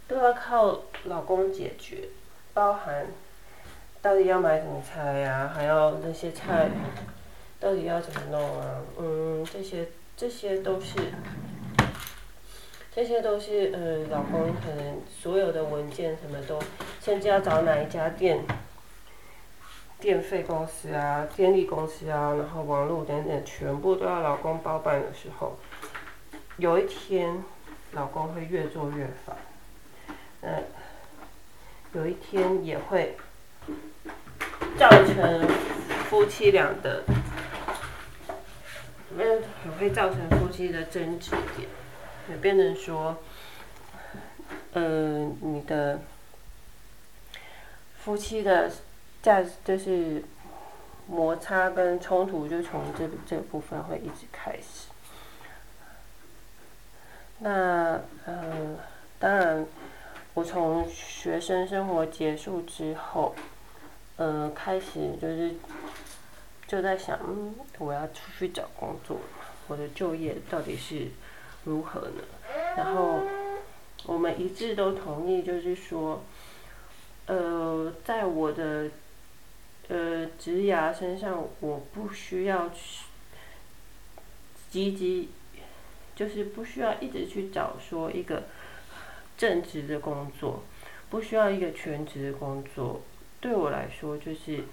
[0.07, 2.09] 都要靠老公解决，
[2.53, 3.07] 包含
[4.01, 6.69] 到底要买什么菜呀，还要那些菜
[7.59, 8.81] 到底要怎么弄啊？
[8.97, 10.95] 嗯，这些这些都是。
[12.91, 16.59] 这些都是呃，老公可能所有的文件什么都，
[16.99, 18.43] 甚至要找哪一家店，
[20.01, 25.55] 电费公司啊、电力公司啊，然后网络等等，全部都要老公包办的时候，
[26.59, 27.41] 有一天，
[27.93, 29.35] 老公会越做越烦，
[30.41, 30.61] 呃，
[31.93, 33.15] 有一天也会
[34.77, 35.47] 造成
[36.09, 37.03] 夫妻俩的，
[39.15, 41.69] 没有，也会造成夫妻的争执点。
[42.29, 43.17] 也变成说，
[44.73, 46.01] 呃，你的
[47.97, 48.69] 夫妻的
[49.21, 50.23] 价就是
[51.07, 54.88] 摩擦跟冲突，就从这这部分会一直开始。
[57.39, 58.77] 那呃，
[59.17, 59.65] 当然，
[60.33, 63.35] 我从学生生活结束之后，
[64.17, 65.55] 呃，开始就是
[66.67, 67.19] 就在想，
[67.77, 69.19] 我要出去找工作，
[69.67, 71.07] 我的就业到底是。
[71.65, 72.23] 如何呢？
[72.77, 73.19] 然后
[74.05, 76.23] 我们一致都同意，就是说，
[77.25, 78.89] 呃，在我的
[79.89, 83.03] 呃职牙身上，我不需要去
[84.71, 85.29] 积极，
[86.19, 88.43] 就是不需要一直去找说一个
[89.37, 90.63] 正职的工作，
[91.09, 92.99] 不需要一个全职的工作。
[93.39, 94.65] 对我来说，就是，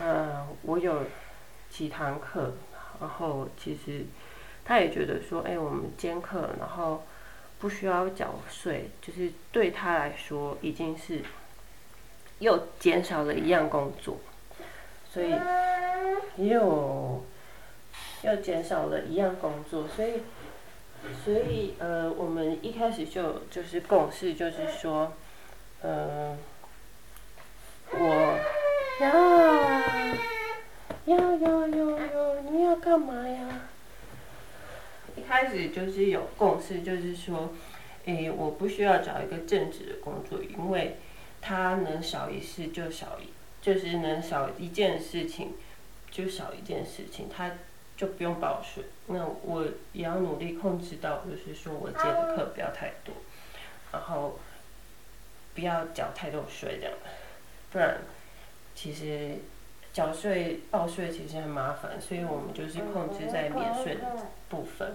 [0.00, 1.02] 嗯，我有
[1.68, 2.54] 几堂课，
[3.00, 4.04] 然后其实
[4.64, 7.02] 他也觉得说，哎，我们兼课，然后
[7.58, 11.20] 不需要缴税，就是对他来说已经是
[12.38, 14.20] 又减少了一样工作，
[15.12, 15.34] 所以
[16.36, 17.24] 又
[18.22, 20.20] 又减少了一样工作，所以
[21.24, 25.12] 所以呃，我们一开始就就是共识，就是说，
[25.82, 26.36] 呃。
[27.92, 28.38] 我
[29.00, 29.08] 呀，
[31.06, 32.42] 呀呀呀呀！
[32.48, 33.62] 你要干嘛呀？
[35.16, 37.52] 一开始就是有共识，就是说，
[38.04, 40.98] 诶，我不需要找一个正职的工作，因为
[41.40, 43.26] 他能少一事就少一，
[43.60, 45.54] 就是能少一件事情
[46.12, 47.50] 就少一件事情，他
[48.00, 48.82] 就不用报税。
[49.08, 53.14] 那我也要努力控制到，就是说我接的课不要太多，
[53.92, 54.38] 然后
[55.54, 56.94] 不要缴太多税这样。
[57.70, 57.98] 不然，
[58.74, 59.34] 其实
[59.92, 64.00] 缴税报税其实很麻烦，所以我们就是控制在免税的
[64.48, 64.94] 部分。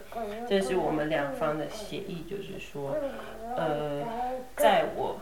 [0.50, 2.98] 这是我们两方的协议，就是说，
[3.56, 4.04] 呃，
[4.56, 5.20] 在我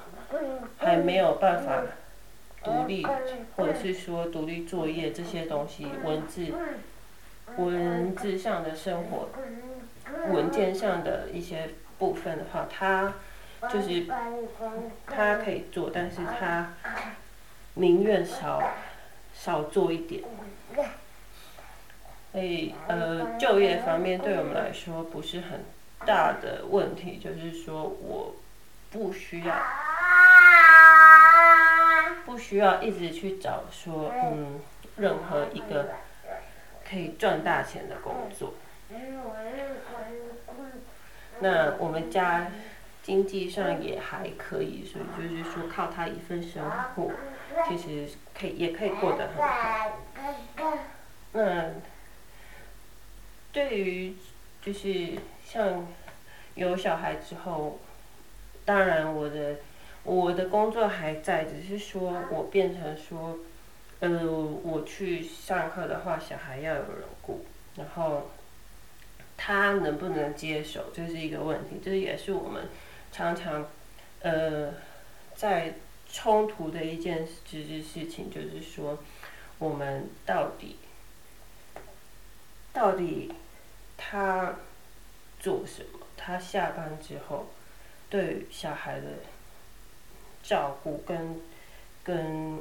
[0.77, 1.83] 还没有办法
[2.63, 3.05] 独立，
[3.57, 6.47] 或者是说独立作业这些东西，文字
[7.57, 9.29] 文字上的生活
[10.29, 13.13] 文件上的一些部分的话，他
[13.69, 14.05] 就是
[15.07, 16.73] 他可以做，但是他。
[17.75, 18.61] 宁愿少
[19.33, 20.21] 少做一点，
[22.31, 25.65] 所以呃，就业方面对我们来说不是很
[26.05, 28.35] 大的问题，就是说我
[28.91, 29.55] 不需要
[32.27, 34.59] 不需要一直去找说嗯
[34.97, 35.95] 任何一个
[36.87, 38.53] 可以赚大钱的工作。
[41.39, 42.51] 那我们家
[43.01, 46.63] 经济上也还可以，所以就是说靠他一份生
[46.95, 47.11] 活。
[47.67, 49.97] 其实可以，也可以过得很好。
[51.33, 51.69] 那
[53.51, 54.15] 对于
[54.61, 55.13] 就是
[55.45, 55.85] 像
[56.55, 57.79] 有小孩之后，
[58.65, 59.57] 当然我的
[60.03, 63.37] 我的工作还在，只是说我变成说，
[64.03, 64.09] 呃，
[64.63, 67.45] 我去上课的话，小孩要有人顾，
[67.77, 68.29] 然后
[69.37, 71.79] 他能不能接手，这是一个问题。
[71.81, 72.67] 这也是我们
[73.11, 73.67] 常常
[74.21, 74.73] 呃
[75.35, 75.75] 在。
[76.15, 78.99] 冲突的一件实事情就是说，
[79.57, 80.77] 我们到底
[82.71, 83.33] 到底
[83.97, 84.53] 他
[85.39, 86.05] 做什么？
[86.15, 87.47] 他下班之后
[88.11, 89.07] 对小孩的
[90.43, 91.41] 照顾跟
[92.03, 92.59] 跟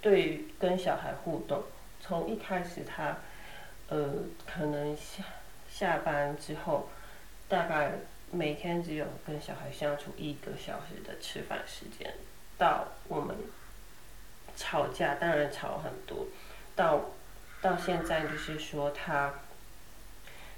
[0.00, 1.62] 对跟小孩互动，
[2.00, 3.16] 从一开始他
[3.88, 4.14] 呃
[4.46, 5.24] 可能下
[5.70, 6.88] 下班之后
[7.48, 7.92] 大概
[8.30, 12.14] 每天只有跟小孩相处一个小时的吃饭时间。
[12.56, 13.36] 到我们
[14.56, 16.26] 吵架，当然吵很多。
[16.74, 17.00] 到
[17.60, 19.32] 到现在就是说，他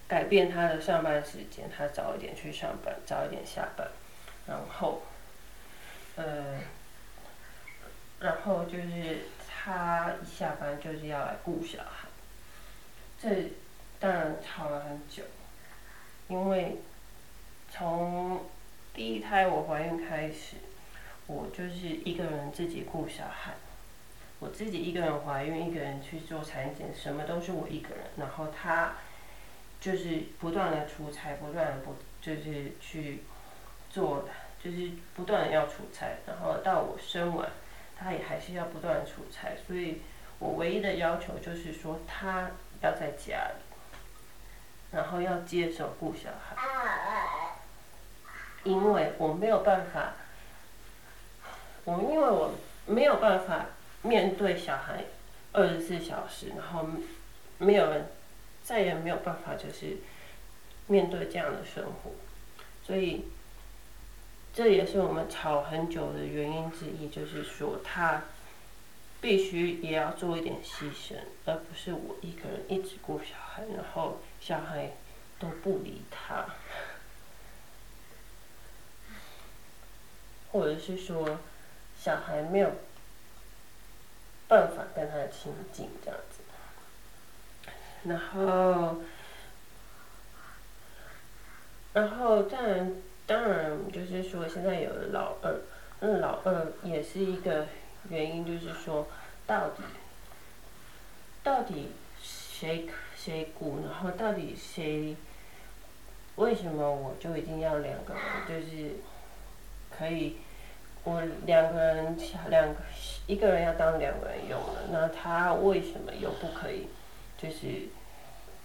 [0.09, 3.87] 改变他的上班时间，他早一点去上班，早一点下班。
[4.47, 5.03] 然后，
[6.17, 6.59] 呃，
[8.21, 12.09] 然后就是他一下班就是要来顾小孩。
[13.19, 13.51] 这
[13.99, 15.23] 当然吵了很久，
[16.29, 16.79] 因为
[17.71, 18.47] 从
[18.95, 20.57] 第一胎我怀孕开始。
[21.27, 23.53] 我就是一个人自己顾小孩，
[24.41, 27.99] 我自己一个人怀孕，一个人去做产检，什么都是我一个人。
[28.17, 28.95] 然后他
[29.81, 33.23] 就是不断的出差，不断的不就是去
[33.89, 34.29] 做，
[34.61, 36.17] 就是不断的要出差。
[36.27, 37.49] 然后到我生完，
[38.01, 39.51] 他也还是要不断的出差。
[39.67, 40.01] 所以
[40.39, 43.63] 我唯一的要求就是说，他要在家里，
[44.93, 46.57] 然后要接手顾小孩，
[48.65, 50.15] 因为我没有办法。
[51.85, 52.53] 我因为我
[52.87, 53.67] 没有办法
[54.03, 55.05] 面对小孩
[55.53, 56.87] 二十四小时，然后
[57.57, 58.07] 没有人
[58.63, 59.97] 再也没有办法就是
[60.87, 62.11] 面对这样的生活，
[62.85, 63.25] 所以
[64.53, 68.25] 这也是我们吵很久的原因之一，就是说他
[69.21, 74.93] 必须也要做一点牺牲，而不是我一个人一直顾小孩，然后小孩
[75.39, 76.47] 都不理他，
[80.53, 81.39] 或者是说。
[82.03, 82.73] 小孩没有
[84.49, 86.41] 办法跟他亲近这样子，
[88.05, 89.03] 然后，
[91.93, 95.55] 然后当然当然就是说现在有老二，
[96.01, 97.65] 那老二也是一个
[98.09, 99.07] 原因，就是说
[99.47, 99.85] 到底
[101.41, 105.15] 到底谁谁顾，然后到底谁？
[106.35, 108.23] 为什么我就一定要两个人？
[108.49, 108.97] 就是
[109.97, 110.39] 可以，
[111.05, 112.19] 我两个人
[112.49, 112.81] 两个
[113.29, 116.89] 一个人要当两个人用了，那他为什么又不可以？
[117.39, 117.87] 就是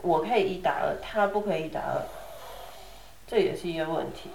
[0.01, 2.01] 我可以一打二，他不可以一打二，
[3.27, 4.31] 这也是一个问题。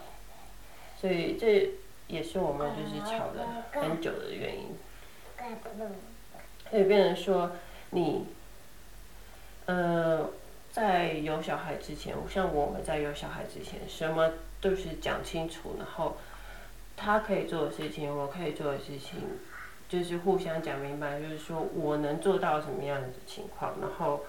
[1.01, 1.71] 所以这
[2.09, 4.77] 也是我们就是吵了很久的原因。
[6.71, 7.53] 所以变成说
[7.91, 8.27] 你，
[9.67, 10.31] 呃。
[10.73, 16.17] 在有小孩之前，像我们在有小孩之前，什么都是讲清楚，然后
[16.97, 19.19] 他可以做的事情，我可以做的事情，
[19.89, 23.75] 就是互相讲明白，就是说我能做到什么样的情况。
[23.81, 24.21] 然后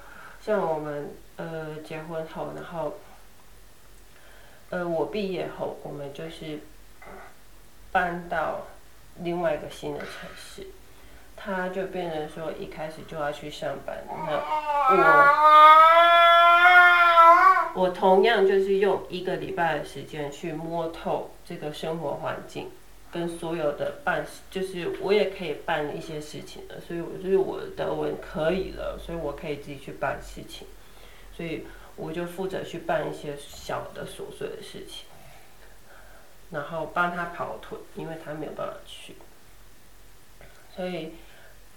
[0.42, 2.96] 像我们呃结婚后，然后
[4.72, 6.60] 呃我毕业后，我们就是
[7.92, 8.68] 搬到
[9.20, 10.68] 另外一个新的城市，
[11.36, 14.14] 他就变成说一开始就要去上班，那
[14.96, 15.52] 我。
[17.74, 22.70] 我同样就是用一个礼拜的时间去摸透这个生活环境，
[23.12, 30.68] 跟所有的办，就是我也可以办一些事情了，所以我就是我的德文可以了，所以我可以自己去办事情，
[31.34, 31.66] 所以
[32.02, 35.06] 我就负责去办一些小的琐碎的事情，
[36.50, 39.16] 然后帮他跑腿，因为他没有办法去，
[40.76, 41.14] 所以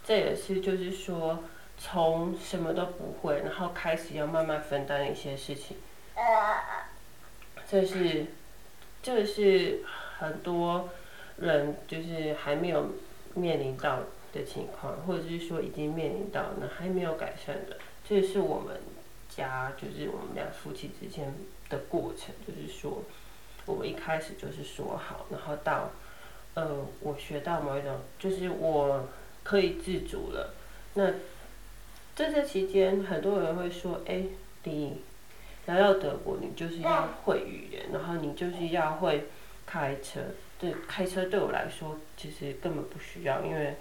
[0.04, 1.44] 这也是就是说。
[1.76, 5.76] 从什么都不会，然后开始要慢慢分担一些事情，
[7.68, 8.26] 这是，
[9.02, 9.82] 这是
[10.20, 10.88] 很多
[11.38, 12.92] 人就是还没有
[13.34, 13.98] 面临到
[14.32, 17.76] 的情况，或者是说已经面临到那还没有改善的，
[18.08, 18.80] 这是我们
[19.34, 21.34] 家就是我们俩夫妻之间
[21.68, 23.02] 的过程，就是说，
[23.66, 25.90] 我们一开始就是说好，然后到，
[26.54, 29.08] 呃，我学到某一种，就是我
[29.42, 30.54] 可以自主了，
[30.94, 31.12] 那。
[32.16, 34.22] 在这期间，很多人会说：“哎，
[34.62, 35.02] 你
[35.66, 39.24] 来到德国，你就是要会语言，然后你就是要会
[39.66, 40.20] 开车。
[40.56, 43.74] 对，开车对我来说其实根本不需要，因为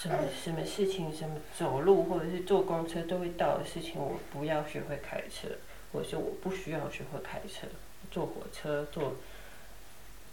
[0.00, 5.48] 什么什么事情，什么走路或者是坐公车都会到的事情，我不要学会开车，
[5.92, 7.66] 或者是我不需要学会开车。
[8.10, 9.16] 坐火车、坐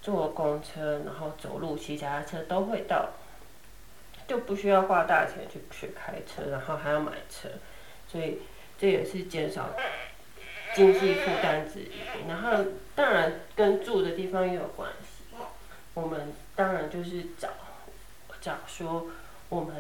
[0.02, 3.10] 坐公车，然后走路、骑脚踏车都会到。”
[4.28, 7.48] 就不需要花大钱去学开车，然后还要买车，
[8.08, 8.40] 所以
[8.76, 9.70] 这也是减少
[10.74, 11.92] 经济负担之一。
[12.28, 15.36] 然后当然跟住的地方也有关系，
[15.94, 17.50] 我们当然就是找
[18.42, 19.06] 找说
[19.50, 19.76] 我们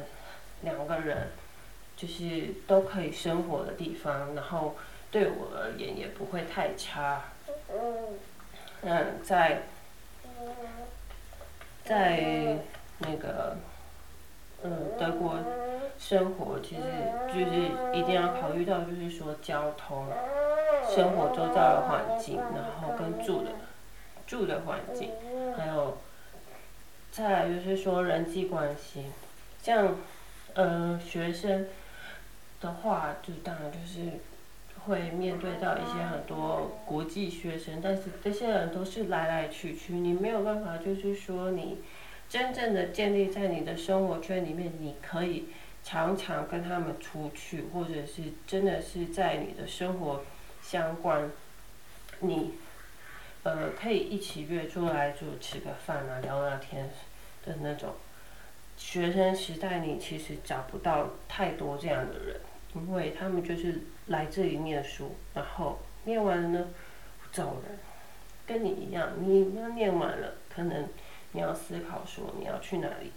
[0.62, 1.30] 两个人
[1.96, 4.76] 就是都可以生活的地方，然后
[5.12, 7.24] 对我而言也不会太差。
[8.82, 9.64] 嗯，在
[11.84, 12.58] 在
[13.00, 13.58] 那个。
[14.64, 15.38] 嗯，德国
[16.00, 16.82] 生活其实
[17.28, 20.08] 就是一定要考虑到，就是说交通、
[20.90, 23.52] 生活周遭的环境，然后跟住的
[24.26, 25.12] 住的环境，
[25.56, 26.00] 还有
[27.12, 29.06] 再来就是说人际关系。
[29.66, 29.96] 像
[30.54, 31.66] 呃学生
[32.62, 34.20] 的话，就当然就是
[34.86, 41.80] 会面对到一些很多国际学生，但是这些人都是来来去去，你没有办法就是说你。
[42.28, 45.46] 真正的建立在你的生活圈里面，你可以
[45.84, 50.24] 常常跟他们出去，或者是真的是在你的生活
[50.60, 51.30] 相关，
[52.22, 52.56] 你
[53.44, 56.90] 呃可以一起约出来就吃个饭啊，聊聊天
[57.46, 57.94] 的那种。
[58.78, 62.40] 学生时代你其实找不到太多这样的人，
[62.74, 66.68] 因为他们就是来这里念书，然后念完了呢
[67.32, 67.78] 走了，
[68.46, 70.88] 跟你一样，你要念完了可能。
[71.32, 73.12] 你要思考说你要去哪里，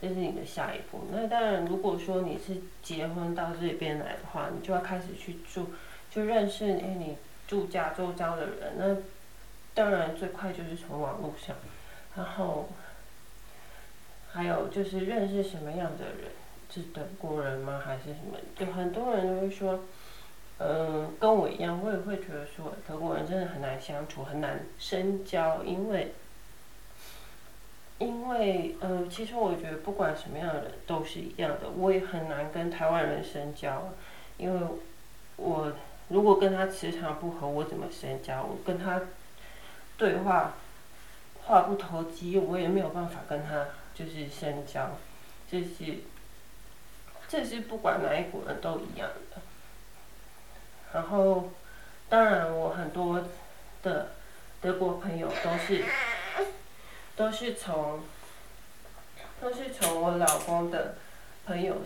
[0.00, 1.04] 这是你的下一步。
[1.12, 5.66] 那当然，如果说你是结婚到这边来的话，你就要开始去住，
[6.10, 8.72] 就认识你住家周遭的人。
[8.78, 8.96] 那
[9.74, 11.54] 当然最快就是从网络上，
[12.16, 12.70] 然后
[14.32, 16.30] 还有就是认识什么样的人，
[16.70, 17.80] 是德国人吗？
[17.84, 18.38] 还是什么？
[18.56, 19.80] 就很多人都会说，
[20.58, 26.12] 嗯，跟我一样，我也会觉得说德国人真的很难相处，很难深交，因为。
[27.98, 33.92] 因为，呃，其实我觉得不管什么样的人都是一样的，我也很难跟台湾人深交，
[34.38, 34.66] 因为，
[35.36, 35.72] 我
[36.08, 38.42] 如果跟他磁场不合，我怎么深交？
[38.42, 39.02] 我跟他
[39.96, 40.54] 对话
[41.44, 44.98] 话不投机，我也没有办法跟他就是深交，
[45.50, 45.98] 这是，
[47.28, 49.40] 这是不管哪一国人都一样的。
[50.92, 51.50] 然后，
[52.08, 53.22] 当然我很多
[53.82, 54.12] 的
[54.60, 55.84] 德国朋友都是。
[57.14, 58.00] 都是从，
[59.38, 60.94] 都是从我老公的
[61.44, 61.76] 朋友，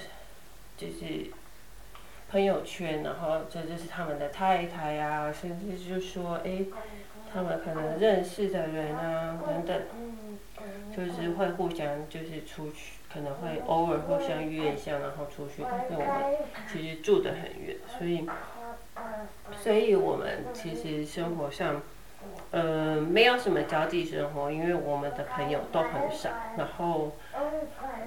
[0.76, 1.32] 就是
[2.30, 6.64] 朋友圈，然后这就是他们的太太呀，甚至就说，哎，
[7.34, 9.82] 他们可能认识的人啊，等等，
[10.96, 15.62] 就是会互相就是出去，可能会偶尔互相约一下，然后出去。
[15.62, 16.36] 但是我们
[16.70, 18.26] 其实住得很远，所以，
[19.56, 21.82] 所以我们其实生活上，
[22.50, 27.16] 呃，没有什么交际生活，因为我们的朋友都很少，然后，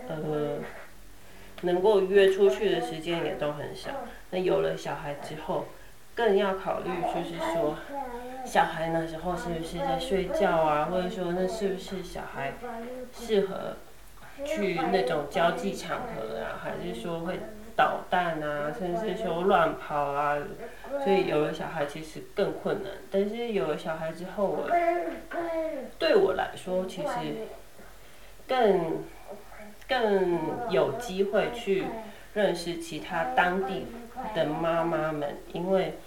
[0.07, 0.60] 呃。
[1.64, 3.91] 能够约出去的时间也都很少。
[4.30, 5.66] 那有了小孩之后，
[6.20, 7.78] 更要考虑，就是说，
[8.46, 10.90] 小孩那时候是不是在睡觉啊？
[10.92, 12.56] 或者说，那是不是小孩
[13.14, 13.78] 适合
[14.44, 16.60] 去那种交际场合啊？
[16.62, 17.40] 还是说会
[17.74, 18.70] 捣蛋啊？
[18.78, 20.38] 甚至说乱跑啊？
[21.06, 22.92] 所以有了小孩其实更困难。
[23.10, 24.70] 但是有了小孩之后，我
[25.98, 27.48] 对我来说其实
[28.46, 29.04] 更。
[29.88, 31.84] 更有机会去
[32.36, 33.88] 认识其他当地
[34.36, 35.98] 的妈妈们，因为，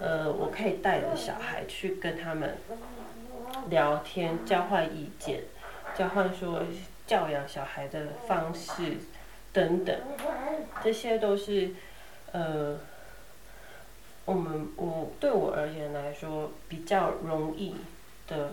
[0.00, 2.56] 呃，我可以带着小孩去跟他们
[3.70, 5.42] 聊天，交换意见，
[5.96, 6.62] 交换说
[7.06, 8.96] 教养小孩的方式
[9.52, 9.96] 等等，
[10.82, 11.70] 这些都是，
[12.32, 12.78] 呃，
[14.24, 17.76] 我们我对我而言来说比较容易
[18.26, 18.50] 的。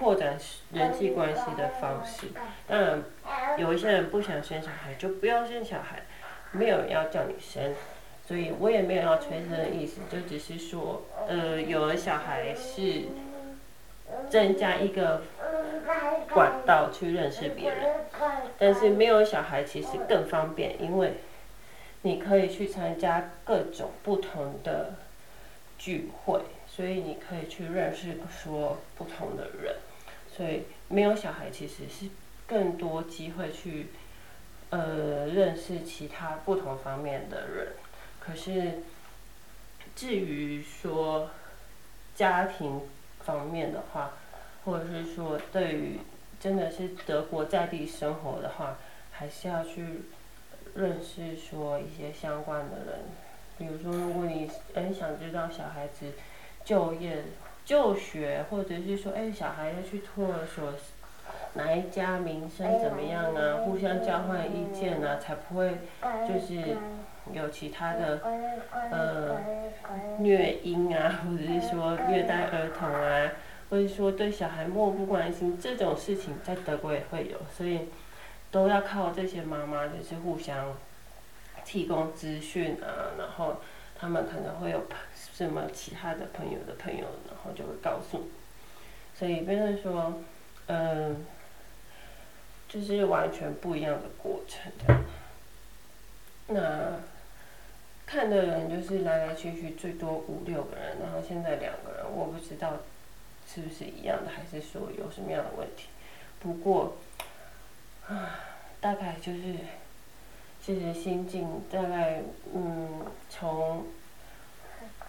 [0.00, 0.36] 扩展
[0.72, 2.26] 人际关系的方式，
[2.66, 3.00] 当然
[3.56, 6.02] 有一些人不想生小孩，就不要生小孩，
[6.50, 7.72] 没有人要叫你生，
[8.30, 13.06] 所以我也没有要催生的意思，就只是说，呃，有了小孩是
[14.28, 15.22] 增加一个
[16.32, 17.92] 管道去认识别人，
[18.56, 21.14] 但是没有小孩其实更方便，因为
[22.02, 24.94] 你可以去参加各种不同的
[25.76, 26.42] 聚会。
[26.68, 29.74] 所以你可以去认识说不同的人，
[30.32, 32.08] 所以没有小孩其实是
[32.46, 33.88] 更多机会去，
[34.70, 37.72] 呃，认识其他不同方面的人。
[38.30, 38.74] 可是
[39.96, 41.30] 至于说
[42.14, 42.82] 家庭
[43.24, 44.12] 方面的话，
[44.64, 45.98] 或者是说对于
[46.38, 48.78] 真的是德国在地生活的话，
[49.10, 50.02] 还是要去
[50.76, 53.00] 认识说一些相关的人。
[53.58, 56.12] 比如说，如果你很想知道小孩子。
[56.62, 57.24] 就业、
[57.64, 60.74] 就学，或者是说，哎，小孩要去托儿所，
[61.54, 63.64] 哪一家名声怎么样啊？
[63.64, 65.78] 互相交换意见啊，才不会
[66.28, 66.76] 就是
[67.32, 68.20] 有其他的
[68.90, 69.40] 呃
[70.18, 73.30] 虐婴啊， 或者是说虐待儿童啊，
[73.70, 77.88] 或者说对小孩漠不关心这种事情，在德国也会有，所以
[78.50, 80.74] 都要靠这些妈妈就是互相
[81.64, 83.56] 提供资讯啊，然后
[83.98, 84.82] 他们可能会有。
[85.32, 88.28] 什么其他的朋友的朋友，然后就会告诉，
[89.14, 90.20] 所以变成说，
[90.66, 91.24] 嗯，
[92.68, 94.70] 就是完全不一样的过程。
[96.48, 97.00] 那
[98.10, 102.78] 看的人就是来来去去最多五六个人，然后现在两个人，我不知道
[103.46, 105.86] 是不是一样的，还是说有什么样的问题。
[106.40, 106.96] 不过，
[108.08, 108.40] 啊，
[108.80, 109.54] 大概就是，
[110.60, 113.86] 其实心境大概，嗯，从。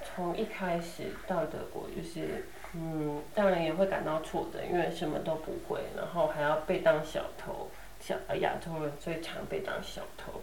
[0.04, 2.44] 从一开始到德国，就是，
[2.74, 10.42] 嗯，当然也会感到挫折，因为什么都不会，然后还要被当小偷，小亚洲人最常被当小偷，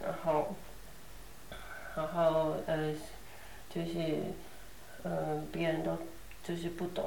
[0.00, 0.54] 然后，
[1.96, 2.92] 然后呃，
[3.68, 4.18] 就是，
[5.04, 5.98] 嗯，别人都
[6.42, 7.04] 就是不懂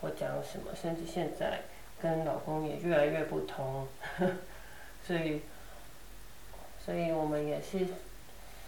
[0.00, 1.60] 我讲什么，甚至现在
[2.00, 3.86] 跟老公也越来越不同，
[5.06, 5.42] 所以，
[6.84, 7.86] 所以我们也是，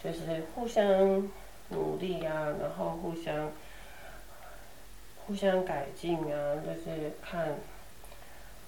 [0.02, 1.28] 就是互相。
[1.68, 3.50] 努力啊，然后互相
[5.26, 7.56] 互相改进啊，就是看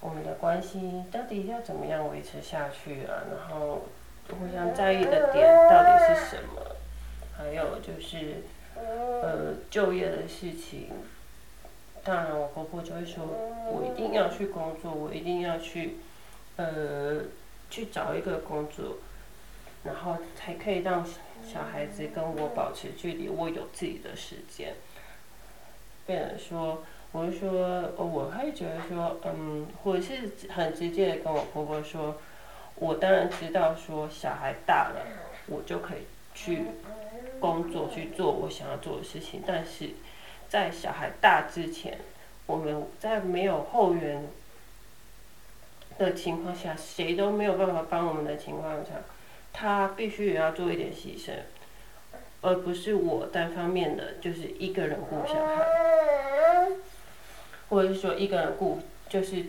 [0.01, 3.83] 我们的关系到底要怎么样维持下去啊，然后
[4.29, 6.68] 互相在意的点到底是什么，
[7.39, 8.43] 还有就是
[8.85, 10.91] 呃就业的事情，
[12.05, 15.97] 当然我婆婆就会说，我一定要去工作，我一定要去
[16.57, 17.23] 呃
[17.71, 18.99] 去找一个工作，
[19.85, 21.07] 然后才可以让。
[21.41, 24.75] 小孩子跟我保持距离，我有自己的时间。
[26.05, 26.83] 变人说，
[27.13, 32.17] 我就说，我会觉得说，嗯，或是很直接的跟我婆婆说，
[32.75, 35.07] 我当然知道说，小孩大了，
[35.47, 36.01] 我就可以
[36.35, 36.65] 去
[37.41, 39.43] 工作去做我想要做的事情。
[39.47, 39.91] 但是
[40.49, 41.99] 在小孩大之前，
[42.47, 44.27] 我们在没有后援
[45.99, 48.91] 的情况下，谁都没有办法帮我们的情况下。
[49.53, 51.33] 他必须也要做一点牺牲，
[52.43, 55.67] 而不是我单方面的就是一个人顾小孩，
[57.69, 59.47] 或者是说一个人顾，就是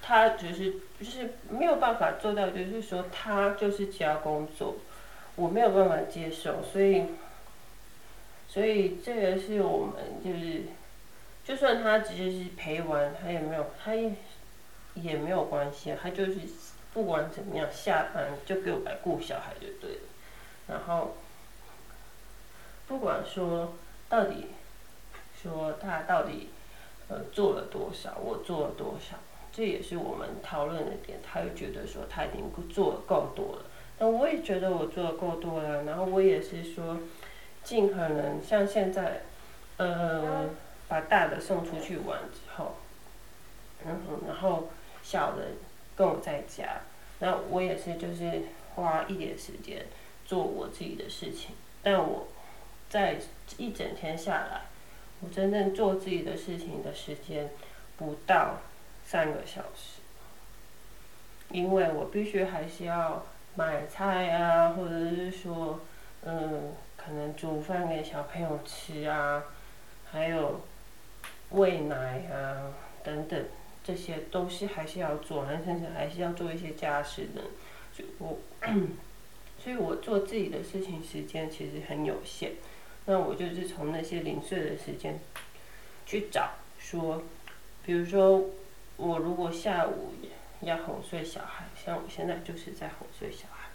[0.00, 4.76] 他只是就是没有办法做到，就是说他就是只要工作，
[5.36, 7.04] 我没有办法接受，所以，
[8.48, 10.62] 所以这个是我们就是，
[11.44, 14.12] 就算他只是陪玩，他也没有，他也
[14.94, 16.40] 也没有关系，他就是
[16.92, 20.00] 不管怎么样，下班就给我来顾小孩就对了，
[20.68, 21.16] 然后，
[22.88, 23.74] 不管说
[24.08, 24.46] 到底，
[25.42, 26.48] 说他到底
[27.08, 29.16] 呃做了多少，我做了多少。
[29.52, 33.64] 这也是我们讨论的点，他又觉得说他已经做的够多了，
[33.98, 36.98] 那我也觉得我做的够多了，然后我也是说，
[37.64, 39.22] 尽可能像现在，
[39.76, 40.48] 呃，
[40.88, 42.76] 把大的送出去玩之后，
[43.84, 44.68] 嗯哼，然后
[45.02, 45.48] 小的
[45.96, 46.80] 跟我在家，
[47.20, 48.42] 那我也是就是
[48.74, 49.86] 花一点时间
[50.24, 52.28] 做我自己的事情，但我
[52.88, 53.18] 在
[53.56, 54.62] 一整天下来，
[55.20, 57.50] 我真正做自己的事情的时间
[57.96, 58.58] 不到。
[59.08, 60.00] 三个小时，
[61.52, 63.24] 因为我必须还是要
[63.56, 65.80] 买菜啊，或者是说，
[66.22, 69.42] 嗯，可能煮饭给小朋友吃啊，
[70.10, 70.60] 还有
[71.50, 73.44] 喂奶啊等等，
[73.82, 77.42] 这些都是还是要做，甚至还是要做一些家事的。
[77.92, 78.38] 所以我，
[79.58, 82.52] 所以我做自己的事情时间其实很有限。
[83.06, 85.18] 那我就是从那些零碎的时间
[86.04, 87.22] 去找，说，
[87.84, 88.44] 比如说。
[88.98, 90.14] 我如果下午
[90.62, 93.68] 要哄睡小孩，像我现在就是在哄睡小孩，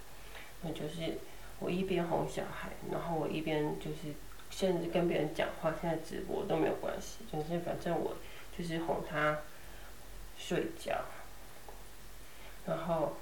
[0.61, 1.17] 那就是
[1.59, 4.13] 我一边哄小孩，然后我一边就是
[4.49, 8.17] 甚至跟别人讲话，现在直播都没有关系，就是反正我
[8.57, 9.39] 就是哄他
[10.37, 11.05] 睡觉，
[12.65, 13.15] 然后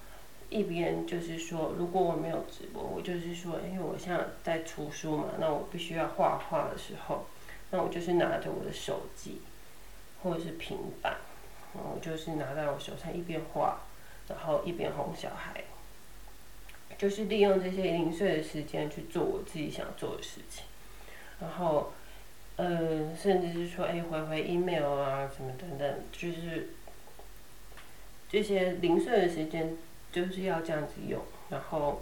[0.49, 7.27] 一边就是说，如果我没有直播，我就是说，因为我现在在出书嘛，那我必须要画画的时候，
[7.69, 9.41] 那我就是拿着我的手机
[10.23, 11.17] 或者是平板。
[11.73, 13.79] 我就是拿在我手上一边画，
[14.30, 15.63] 然后一边哄小孩，
[16.97, 20.63] 就是利用这些零碎的时间去做我自己想做的事情，
[21.41, 21.91] 然后，
[22.55, 26.69] 呃，甚至是说，哎，回回 email 啊，什么等等，就是
[28.30, 29.75] 这些零碎的时间
[30.11, 32.01] 就是要这样子用，然后，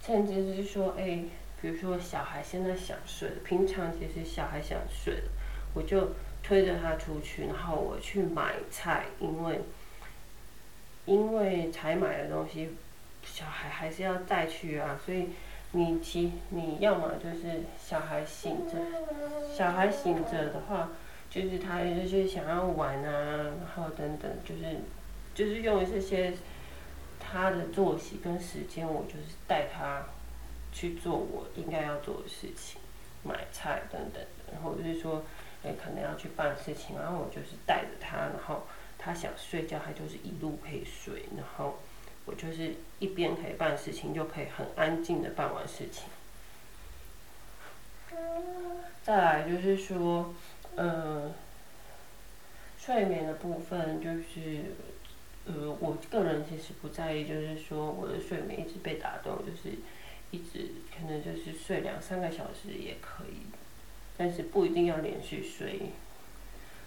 [0.00, 1.24] 甚至是说，哎，
[1.60, 5.22] 比如说小孩现在想睡，平常其实小孩想睡，
[5.74, 6.12] 我就。
[6.46, 9.60] 推着他出去，然后我去买菜，因为
[11.06, 12.70] 因为才买的东西，
[13.22, 15.28] 小孩还是要带去啊，所以
[15.72, 18.78] 你其你要么就是小孩醒着，
[19.54, 20.90] 小孩醒着的话，
[21.30, 24.76] 就是他就是想要玩啊，然后等等，就是
[25.34, 26.32] 就是用这些
[27.18, 30.04] 他的作息跟时间，我就是带他
[30.72, 32.80] 去做我应该要做的事情，
[33.22, 35.22] 买菜等等，然后就是说。
[35.66, 38.66] 也可能要去办事情，然后我就是带着他，然后
[39.04, 41.78] 他想睡觉，他就是一路可以睡，然后
[42.24, 46.04] 我就是一边可以办事情，就可以很安静的办完事情。
[49.02, 50.34] 再来就是说，
[50.76, 51.34] 呃，
[52.78, 54.72] 睡眠的部分就是，
[55.44, 59.76] 呃，我个人其实不在意，就是说我的睡眠一直被打断，就是
[60.30, 63.48] 一直可能就是睡两三个小时也可以。
[64.16, 65.90] 但是不一定要连续睡，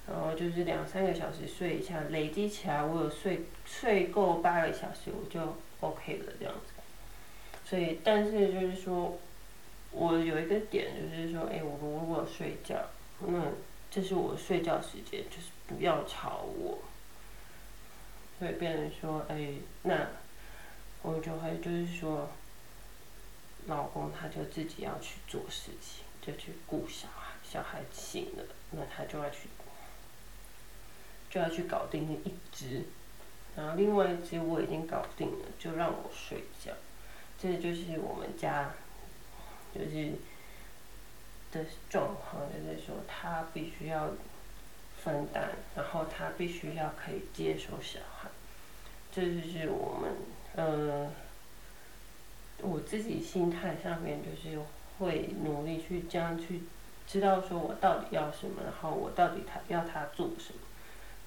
[0.10, 5.39] 然后就是两三个小时睡一下，累积起来我有睡睡够八个小时，我就
[5.82, 6.74] OK 了这样子。
[7.66, 9.20] 所以，但是就是说，
[9.91, 12.78] 我有一个点就是说，哎，我如果睡觉，
[13.20, 13.43] 那
[13.91, 16.80] 这是我睡觉时间，就是不要吵我。
[18.39, 19.49] 所以变成说，哎，
[19.84, 20.08] 那
[21.01, 22.30] 我就会就是说，
[23.66, 26.05] 老公他就自己要去做事情。
[26.20, 29.47] 就去顾小孩，小孩醒了，那他就要去，
[31.30, 32.84] 就要去搞定那一只，
[33.56, 36.72] 然后另外一只我已经搞定了，就让我睡觉。
[37.40, 38.72] 这就是我们家，
[39.74, 40.14] 就是
[41.52, 44.10] 的状况，就是说他必须要
[45.04, 48.30] 分担，然后他必须要可以接受小孩。
[49.12, 50.16] 这就是我们，
[50.56, 51.12] 嗯，
[52.62, 54.60] 我自己心态上面就是。
[55.00, 56.64] 会努力去这样去
[57.06, 60.60] 知道说我到底要什么，然后我到底他要他做什么。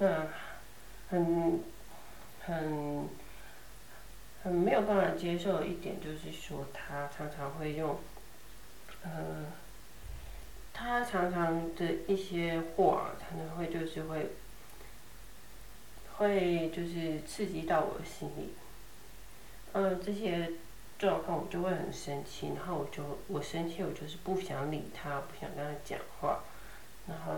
[0.01, 0.27] 那
[1.09, 1.63] 很
[2.45, 3.09] 很
[4.43, 7.97] 很没有办法接受一点就是说，他常常会用，
[9.05, 9.47] 呃，
[10.73, 14.33] 他常常的一些话，可能会就是会
[16.17, 18.55] 会就是刺激到我心里。
[19.73, 20.51] 嗯，这些。
[21.01, 26.41] 状况我就会很生气，然后我就我生气，我就是不想理他，不想跟他讲话，
[27.09, 27.37] 然后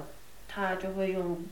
[0.49, 1.47] 他就会用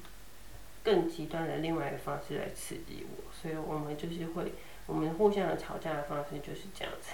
[0.83, 4.53] 更极端的另外一个方式来刺激我，所以我们就是会
[4.87, 7.11] 我们互相的吵架的方式就是这样子，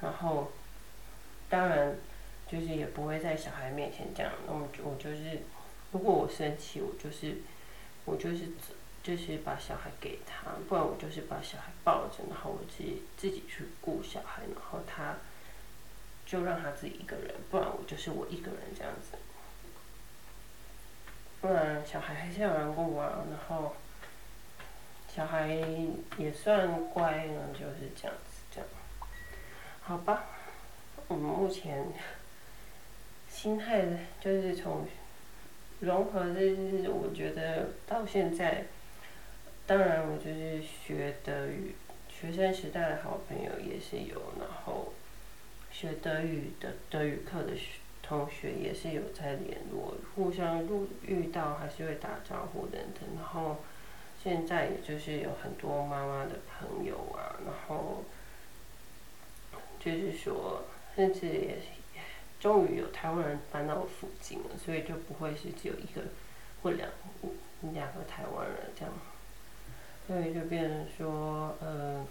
[0.00, 0.50] 然后，
[1.48, 1.96] 当然，
[2.48, 4.32] 就是也不会在小孩面前这样。
[4.46, 5.40] 那么我就是，
[5.92, 7.36] 如果我生气，我就是，
[8.04, 8.48] 我就是，
[9.02, 15.16] 就是把小孩给他，不然我就是把小孩抱着，然后我自己自己去顾小孩，然后他，
[16.26, 19.16] 就让他自己一个人，不然我就是我一个人这样子。
[21.44, 23.74] 不然小孩还是要人顾啊，然后，
[25.06, 25.46] 小孩
[26.16, 28.68] 也算乖呢，就是这样子这样。
[29.82, 30.24] 好吧，
[31.06, 31.84] 我们目前
[33.28, 33.84] 心态
[34.22, 34.88] 就是从
[35.80, 38.64] 融合这，我觉得到现在，
[39.66, 41.74] 当然我就是学德语，
[42.08, 44.94] 学生时代的好朋友也是有，然后
[45.70, 47.72] 学德语的德语课的学
[48.06, 53.56] 同学也是有在联络，互相遇遇到还是会打招呼等等，然后
[54.22, 58.04] 现在也就是有很多妈妈的朋友啊，然后。
[59.80, 60.64] 就是说，
[60.96, 61.58] 甚至也
[62.40, 66.00] 终于有台湾人搬到我附近了，所以就不会是只有一个
[66.62, 66.88] 或两
[67.74, 68.94] 两个台湾人这样，
[70.06, 72.02] 所以就变成说，呃，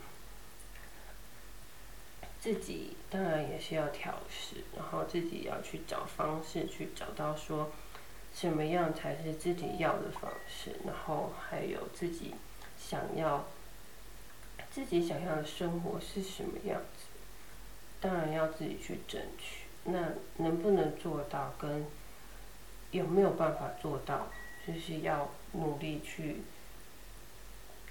[2.44, 7.72] 自己当然也是要调试，然后自己要去找方式去找到说，
[8.36, 12.36] 什么样才是自己要的方式，然后还有自己
[12.78, 13.46] 想要
[14.70, 17.06] 自己想要的生活是什么样子。
[18.02, 21.86] 当然要自己去争取，那能不能做到，跟
[22.92, 24.28] 有没有办法做到，
[24.68, 26.42] 就是要努力去，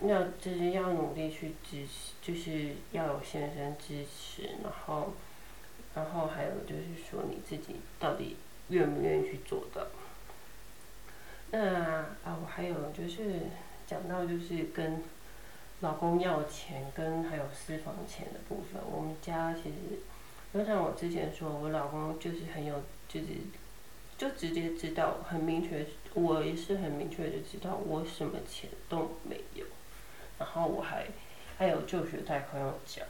[0.08, 5.12] 要就是要努力去支持，就是要有先生支持，然后，
[5.94, 8.36] 然后还有就是说你自己到底
[8.68, 9.86] 愿不愿意去做到。
[11.50, 13.40] 那啊，我还有就是
[13.86, 15.02] 讲到就是跟。
[15.80, 19.74] 老公要钱跟还有私房钱的部分，我们家其实，
[20.54, 23.26] 就像我之前说，我老公就是很有，就是
[24.16, 25.84] 就直接知道很明确，
[26.14, 29.66] 我也是很明确的知道我什么钱都没有，
[30.42, 31.06] 然后我还
[31.56, 33.04] 还有就学贷款要交，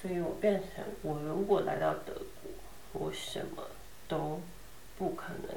[0.00, 2.50] 所以我变成我如果来到德国，
[2.94, 3.62] 我什么
[4.08, 4.40] 都
[4.96, 5.54] 不可能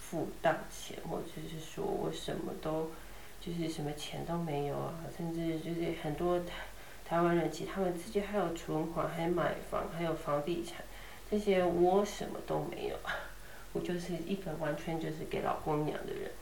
[0.00, 2.90] 付大钱，或者是说我什么都。
[3.38, 6.64] 就是什么钱都没有啊，甚至就是很多台
[7.06, 10.82] 台湾人，其实他们自己还有存款，还买房，还有房地产，
[11.30, 12.96] 这些我什么都没有，
[13.72, 16.32] 我就是一个完全就是给老公养的人，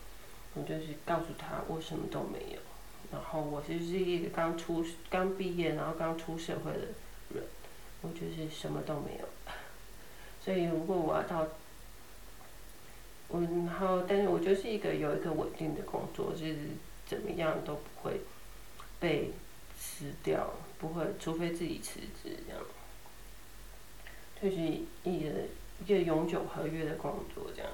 [0.55, 2.61] 我就是告诉他我什么都没有，
[3.15, 6.79] 然后我就是一个刚出刚毕业，然后刚出社会的
[7.35, 7.43] 人，
[8.03, 9.29] 我就是什么都没有，
[10.45, 11.47] 所以如果我要到。
[13.29, 16.57] 我然后，但是我就是一个有一个稳定的工作，就是
[17.07, 18.21] 怎么样都不会
[19.01, 19.31] 被
[19.81, 22.63] 辞掉，不会，除非自己辞职这样。
[24.41, 24.57] 就是
[25.05, 25.31] 一个
[25.83, 27.73] 一个永久合约的工作这样，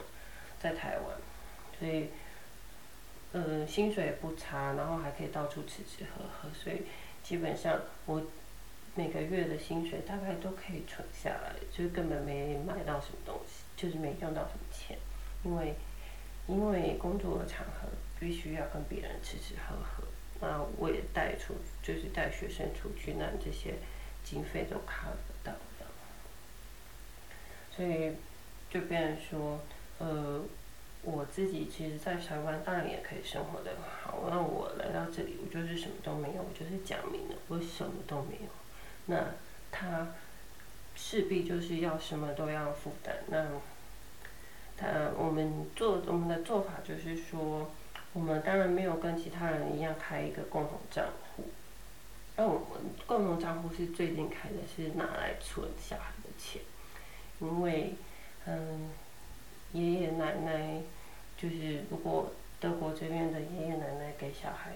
[0.61, 1.17] 在台湾，
[1.79, 2.09] 所以，
[3.33, 6.83] 呃，薪水也不差，然后还可以到处吃吃喝喝，所以
[7.23, 8.21] 基本上我
[8.95, 14.99] 每个月的薪水大概都可以存下来，就是根本没买到什么东西，就是没用到什么钱。
[15.45, 15.75] 因为，
[16.49, 20.05] 因为工作的场合必须要跟别人吃吃喝喝，
[20.41, 23.75] 那我也带出，就是带学生出去，那这些
[24.25, 25.87] 经费都卡不到的。
[27.75, 28.13] 所以，
[28.69, 29.61] 就变成说，
[29.99, 30.43] 呃，
[31.03, 33.73] 我自己其实，在台湾当然也可以生活的
[34.03, 38.49] 好，那我来到这里，我就是什么都没有，我就是讲明了，我什么都没有。
[39.07, 39.25] 那
[39.71, 40.09] 他
[40.95, 43.47] 势必就是要什么都要负担，那。
[44.83, 44.87] 他，
[45.19, 47.71] 我们做我们的做法就是说，
[48.15, 51.05] 我们当然没有跟其他人一样开一个共同账
[51.37, 51.45] 户，
[52.37, 56.63] 那我们共同账户是最近开的，是拿来存小孩的钱，
[57.41, 57.93] 因为，
[58.47, 58.89] 嗯，
[59.73, 60.81] 爷爷奶奶
[61.37, 64.73] 就是如果德国这边的爷爷奶奶给小孩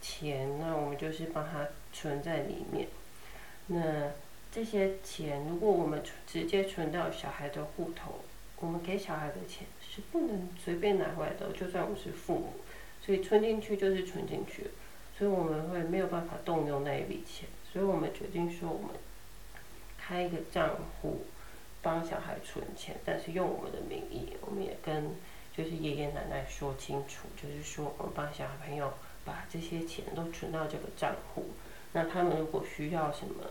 [0.00, 2.88] 钱，那我们就是帮他存在里面。
[3.66, 4.10] 那
[4.50, 8.20] 这些钱如果我们直接存到小孩的户头。
[8.62, 12.52] 我们给小孩的钱是不能随便拿回来的，就算我们是父母，
[13.04, 14.68] 所以存进去就是存进去，
[15.18, 18.90] 所以我们会没有办法动用那一笔钱，所以我们决定说我们
[19.98, 21.24] 开一个账户
[21.82, 25.14] 帮小孩存钱，但是用我们的名义，我们也跟
[25.56, 31.50] 就是爷爷奶奶说清楚，就是说我们帮小朋友把这些钱都存到这个账户，
[31.92, 33.44] 那他们如果需要什么，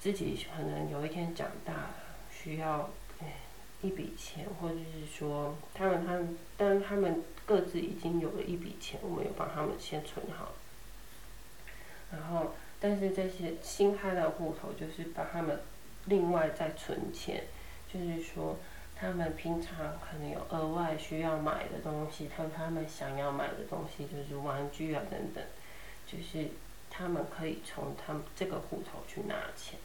[0.00, 1.90] 自己可能有一天长大
[2.30, 2.90] 需要。
[3.82, 10.54] 一笔钱，或者是说，他们他们，但他们各自已经有了一笔钱，我们有帮他们先存好。
[12.10, 15.60] 然后，但是这些新开的户头就是把他们
[16.06, 17.44] 另外再存钱，
[17.92, 18.56] 就是说
[18.96, 25.42] 他们平常可能有额外需要买的东西，他他们想要买的东西就是玩具啊等等，
[26.06, 26.48] 就是
[26.90, 29.78] 他们可以从他们这个户头去拿钱。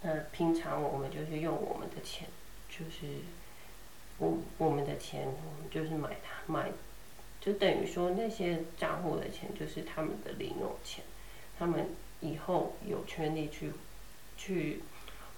[0.00, 2.28] 那平常我们就是用我们的钱，
[2.68, 3.18] 就是
[4.18, 6.70] 我我们的钱，我们就是买它买，
[7.40, 11.04] 就等于说那些账户的钱就是他们的零用钱，
[11.58, 11.88] 他们
[12.20, 13.72] 以后有权利去
[14.36, 14.82] 去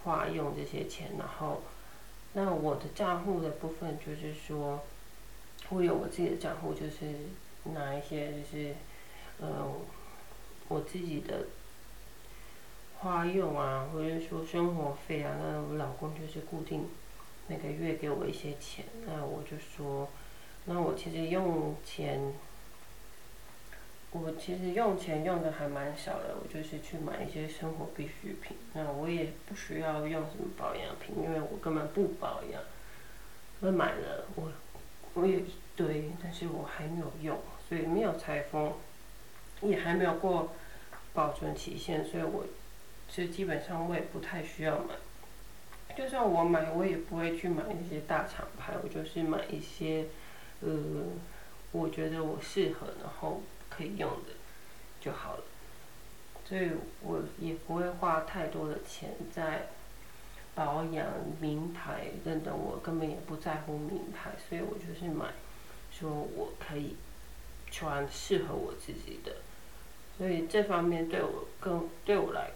[0.05, 1.11] 花用这些钱。
[1.19, 1.63] 然后，
[2.33, 4.81] 那我的账户的部分就是说，
[5.69, 7.15] 我有我自己的账户，就是
[7.75, 8.75] 拿一些就是
[9.41, 9.49] 嗯
[10.69, 11.47] 我自己的。
[13.03, 16.87] 花用啊，或者说生活费啊，那我老公就是固定
[17.47, 20.07] 每个月给我一些钱，那我就说，
[20.67, 22.21] 那我其实用钱，
[24.13, 32.61] 我其实用钱用的还蛮少的，我就是去买一些生活必需品，那我也不需要用什么保养品，因为我根本不保养，
[33.61, 34.51] 我买了我
[35.15, 37.39] 我有一堆，但是我还没有用，
[37.69, 38.73] 所以没有拆封，
[39.63, 40.53] 也还没有过
[41.13, 42.45] 保存期限，所以我。
[43.13, 44.95] 其实基本上我也不太需要买，
[45.97, 50.05] 就算我买，我也不会去买那些大厂牌，我就是买一些，
[50.61, 50.71] 呃，
[51.73, 53.43] 我觉得我适合然后
[53.81, 54.33] 可以用的
[55.01, 55.45] 就好了。
[56.45, 56.71] 所以
[57.01, 59.69] 我也不会花太多的钱在
[60.55, 61.07] 保养、
[61.41, 65.29] 名牌等等，我根本也不在乎名牌，所以我就是买，
[65.91, 66.97] 说我可以
[67.71, 69.37] 穿适合我自己的。
[70.19, 72.51] 所以这方面对我更对我来。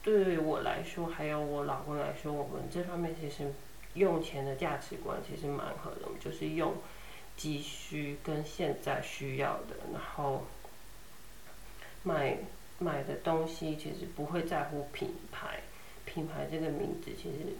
[0.00, 3.52] 对我来说，还有我老公来说，我们这方面其实
[3.94, 6.02] 用钱的价值观其实蛮合的。
[6.20, 6.74] 就是用
[7.36, 10.44] 急需跟现在需要的，然后
[12.02, 12.38] 买
[12.78, 15.60] 买的东西其实不会在乎品牌，
[16.04, 17.56] 品牌这个名字其实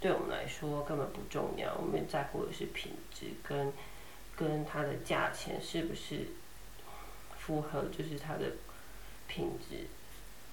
[0.00, 1.74] 对我们来说根本不重要。
[1.76, 3.72] 我们在乎的是品质跟
[4.36, 6.28] 跟它的价钱是不是
[7.38, 8.52] 符合，就是它的
[9.28, 9.86] 品质。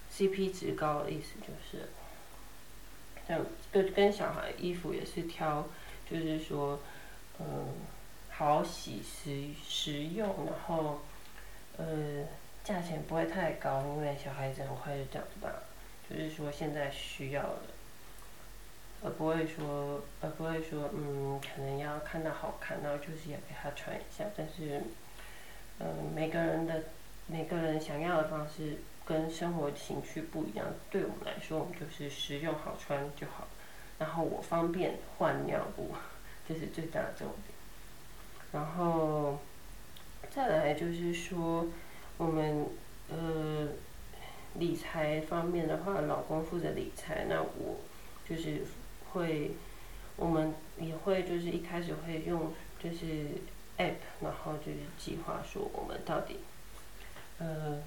[0.09, 1.89] CP 值高的意思就是，
[3.27, 5.67] 像跟跟小孩衣服也是挑，
[6.09, 6.79] 就是说，
[7.39, 7.75] 嗯，
[8.29, 11.01] 好洗、实实用，然后，
[11.77, 12.23] 呃，
[12.67, 15.49] 价钱不会太高，因为小孩子很快就长大，
[16.09, 17.61] 就是说现在需要的，
[19.03, 24.81] 而不会说，而不会说，嗯，可能要看到好看，然后就是要给他穿一下，但是，
[25.79, 26.83] 嗯，每个人的
[27.27, 28.77] 每个人想要的方式。
[29.07, 33.47] 跟生活情趣不一样，对我们来说，我们就是实用好穿就好。
[33.99, 35.93] 然后我方便换尿布，
[36.45, 37.55] 这是最大的重点。
[38.51, 39.39] 然后
[40.29, 41.67] 再来就是说，
[42.17, 42.67] 我们
[43.09, 43.69] 呃
[44.55, 47.79] 理财方面的话，老公负责理财，那我
[48.27, 48.61] 就是
[49.11, 49.51] 会，
[50.15, 53.29] 我们也会就是一开始会用就是
[53.77, 56.37] app，然后就是计划说我们到底
[57.39, 57.81] 呃。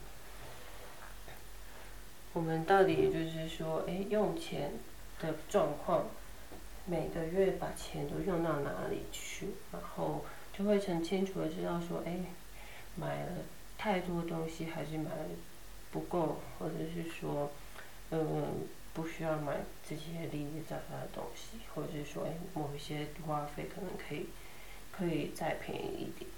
[2.33, 4.71] 我们到底就是说，哎，用钱
[5.19, 6.07] 的状况，
[6.87, 9.49] 每个月把钱都用到哪里去？
[9.73, 10.25] 然后
[10.57, 12.21] 就会很清楚的知道说，哎，
[12.95, 13.33] 买了
[13.81, 15.11] 太多东西还是买
[15.91, 17.51] 不够，或者是说，
[18.11, 19.57] 嗯，不需要买
[19.89, 24.27] 这些零零杂杂的东西，或者是说，哎，某一些花费可能可以
[24.93, 26.31] 可以再便宜一点。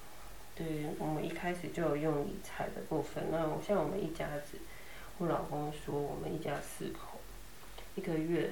[0.55, 4.59] 对于我们一开始就有用理财的部分，那像我们一家子。
[5.19, 7.19] 我老公说，我们一家四口
[7.97, 8.51] 一个月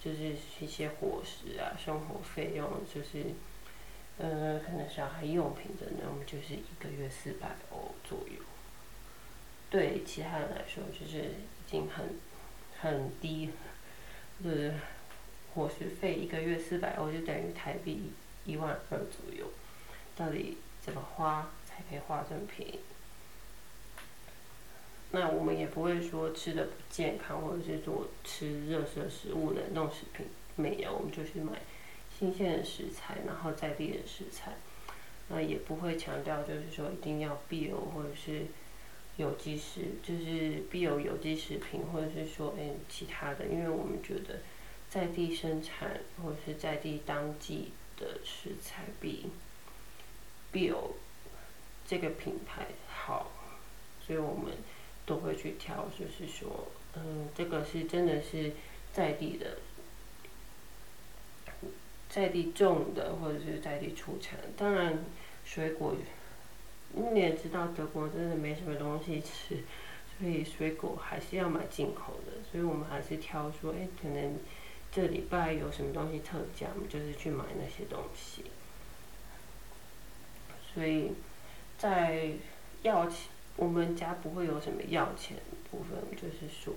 [0.00, 3.24] 就是一些伙食啊、生活费用，就是
[4.18, 8.42] 呃，可能小孩用品的呢，我们就是一个月四百欧左右。
[9.68, 12.18] 对其他人来说，就是已经很
[12.80, 13.50] 很低，
[14.42, 14.74] 就是
[15.54, 18.12] 伙食费一个月四百欧就等于台币
[18.44, 19.50] 一万二左右。
[20.16, 22.80] 到底怎么花才可以花这么便宜？
[25.10, 31.52] 那我们也不会说吃的不健康，或者是做吃热色食物、冷冻食品，没有，我们就是买
[32.18, 34.52] 新鲜的食材，然后在地的食材。
[35.28, 38.46] 那也不会强调就是说一定要必有或者是
[39.16, 44.40] 有机食，就是必有有机食品，或者是说诶其他的，因为我们觉得
[44.88, 49.26] 在地生产或者是在地当季的食材比
[50.52, 50.94] 必有
[51.86, 53.30] 这个品牌好，
[54.04, 54.52] 所以我们。
[55.08, 58.50] 都会去挑，就是说，嗯，这个是真的是
[58.92, 59.56] 在地的，
[62.08, 64.38] 在地种的，或者是在地出产。
[64.56, 65.04] 当然，
[65.44, 65.94] 水果，
[66.92, 69.62] 你也知道德国真的没什么东西吃，
[70.18, 74.38] 所以水果还是要买进口的，所以我们还是挑说，哎，可能
[74.90, 78.44] 这礼拜有什么东西特价，我们就是去买那些东西。
[80.72, 81.12] 所以
[81.78, 82.30] 在
[82.82, 85.36] 要钱，我们家不会有什么要钱
[85.70, 86.74] 部分，就是说，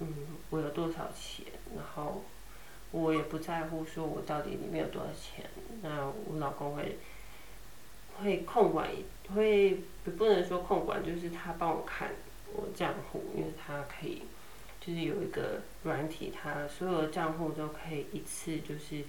[0.00, 0.14] 嗯，
[0.50, 2.22] 我有多少钱，然后
[2.90, 5.44] 我也不在乎说我到底里面有多少钱，
[5.82, 6.98] 那我老公会
[8.20, 8.88] 会控管，
[9.34, 9.78] 会
[10.16, 12.10] 不能说控管，就是他帮我看。
[12.50, 14.22] 我账户，因为他可以，
[14.80, 19.04] 就是有一个软体，他所有的账户都可以一次就是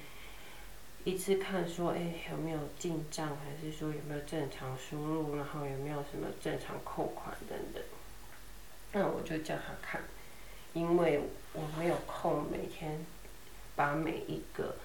[1.05, 7.81] 一次看说，哎，有没有进账，还是说有没有正常输入，然后有没有什么正常扣款等等。
[8.91, 10.01] 那我就叫他看，
[10.73, 11.21] 因为
[11.53, 13.05] 我没有空每天
[13.79, 14.75] 把每一个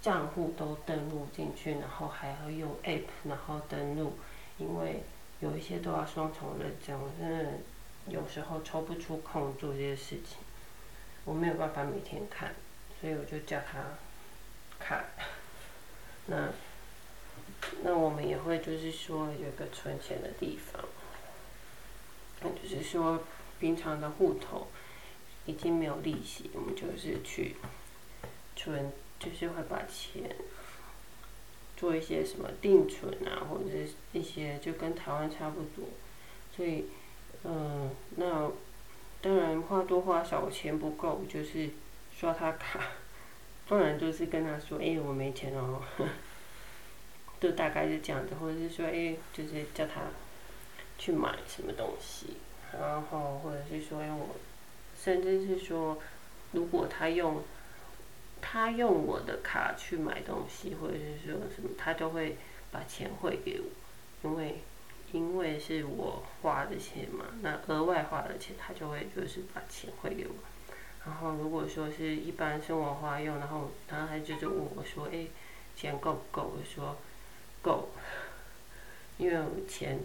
[0.00, 4.12] 账户都登录进去，然后还要用 App 然后登录，
[4.58, 5.02] 因为
[5.40, 7.52] 有一些都要双重认证，我真的。
[8.06, 10.36] 有时候抽不出空做这些事情，
[11.24, 12.54] 我没有办法每天看，
[13.00, 13.82] 所以我就叫他
[14.78, 15.06] 看。
[16.26, 16.50] 那
[17.82, 20.84] 那我们也会就是说有个存钱的地方，
[22.42, 23.24] 那就是说
[23.58, 24.68] 平常的户头
[25.46, 27.56] 已经没有利息，我们就是去
[28.56, 30.34] 存，就是会把钱
[31.76, 35.88] 做一些什么定存啊，或者是一些就跟台湾差不多，
[36.56, 36.86] 所以。
[37.46, 38.50] 嗯，那
[39.20, 41.68] 当然花多花少，钱不够就是
[42.10, 42.80] 刷他卡，
[43.68, 45.82] 不然就是跟他说，哎，我没钱哦，
[47.38, 50.04] 就大概是这样子，或者是说，哎，就是叫他
[50.96, 52.38] 去买什么东西，
[52.72, 54.36] 然后或者是说，哎，我
[54.98, 55.98] 甚至是说，
[56.52, 57.42] 如果他用
[58.46, 62.36] 他用我的卡去买东西，或者是说什么，他就会
[62.70, 64.58] 把钱汇给我，因为。
[65.12, 70.34] 因为是我花的钱嘛，那额外花的钱，他就会就是把钱汇给我。
[71.06, 75.28] 然后如果说是一般生活花用，然后然后他就是问我说：“哎，
[75.76, 76.96] 钱够不够？”我说
[77.62, 77.90] ：“够。”
[79.16, 80.00] 因为钱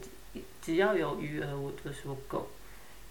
[0.61, 2.47] 只要有余额，我就说够。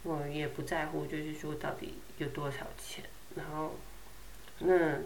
[0.05, 3.03] 我也不在乎，就是说到底有多少钱。
[3.35, 3.75] 然后
[4.61, 5.01] 那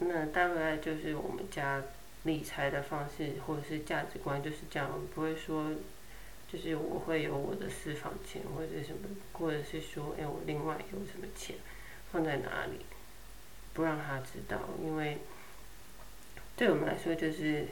[0.00, 1.82] 那大概就是我们家。
[2.24, 5.70] 理财的方式或者是价值观就是这样，不会说，
[6.52, 11.56] 就是我会有我的私房钱或者什么，或者是说，哎，我另外有什么钱
[12.12, 12.84] 放在哪里，
[13.72, 15.18] 不让他知道，因为
[16.56, 17.68] 对我们来说就是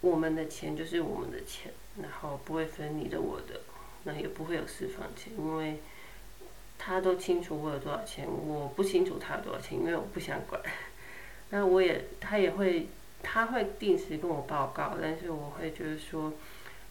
[0.00, 1.70] 我们的钱就是我们的钱，
[2.02, 3.60] 然后不会分你的我的，
[4.04, 5.78] 那也不会有私房钱，因为
[6.78, 10.62] 他都清楚我有多少钱，我不清楚他有多少钱，因为我不想管。
[11.50, 12.86] 那我也，他也会，
[13.22, 16.32] 他会定时跟我报告，但是我会就是说，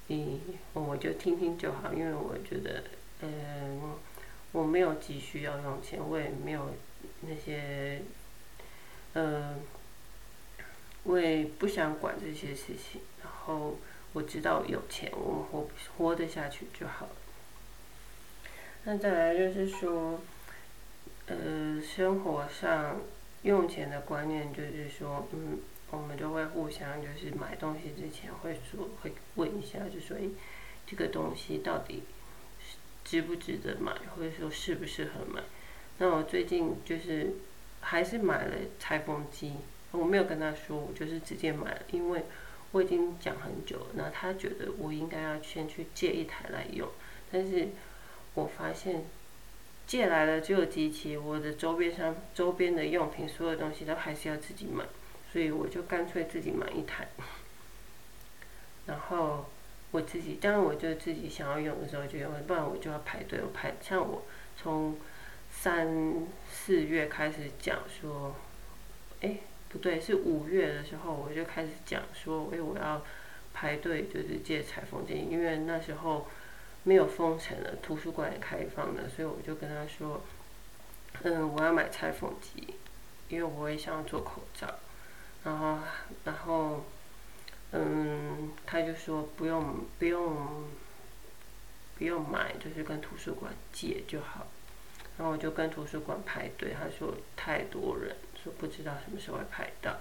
[0.10, 0.40] 嗯，
[0.74, 2.84] 我就听听就好，因为我觉得，
[3.22, 3.94] 嗯，
[4.52, 6.72] 我没有急需要用钱，我也没有
[7.22, 8.02] 那些，
[9.14, 9.62] 嗯，
[11.04, 13.78] 我也不想管这些事情，然后
[14.14, 17.08] 我知道有钱，我活活得下去就好。
[18.90, 20.22] 那再来就是说，
[21.28, 23.02] 呃，生活上。
[23.44, 25.60] 用钱的观念就是说，嗯，
[25.92, 30.24] 我们就会互相就是买东西之前会说会问一下，就说，哎，
[30.86, 32.04] 这个东西到底
[33.06, 35.42] 值不值得买，或者说适不适合买？
[36.00, 37.36] 那我最近就是
[37.80, 39.54] 还是买了裁缝机，
[39.92, 42.24] 我没有跟他说，我就是直接买了，因为
[42.72, 46.90] 我已经讲很久了，那他觉得我应该要先去借一台来用，
[47.32, 47.70] 但是
[48.38, 49.04] 我发现。
[49.88, 54.84] 借来了就有机器，我的周边上周边的用品，所有东西都还是要自己买，
[55.32, 57.08] 所以我就干脆自己买一台。
[58.86, 59.46] 然后
[59.92, 63.40] 我自己，当然我就自己想要用的时候就用，不然我就要排队。
[63.42, 64.24] 我排，像我
[64.62, 64.98] 从
[65.50, 65.88] 三
[66.52, 68.36] 四月开始讲说，
[69.22, 69.38] 哎，
[69.70, 73.02] 不对，是五月的时候我就开始讲说，哎，我要
[73.54, 76.28] 排队就是借裁缝机，因为那时候。
[76.88, 80.22] 没有封城了，图书馆也开放了，所以我就跟他说
[81.22, 82.76] ：“嗯，我要买裁缝机，
[83.28, 84.74] 因为我也想要做口罩。”
[85.44, 85.80] 然后，
[86.24, 86.86] 然后，
[87.74, 90.64] 嗯，他就说：“不用，不用，
[91.98, 94.48] 不用买，就是跟图书馆借就好。”
[95.20, 99.94] 然后我就跟图书馆排队，他说太多人，说不知道什么时候会排到，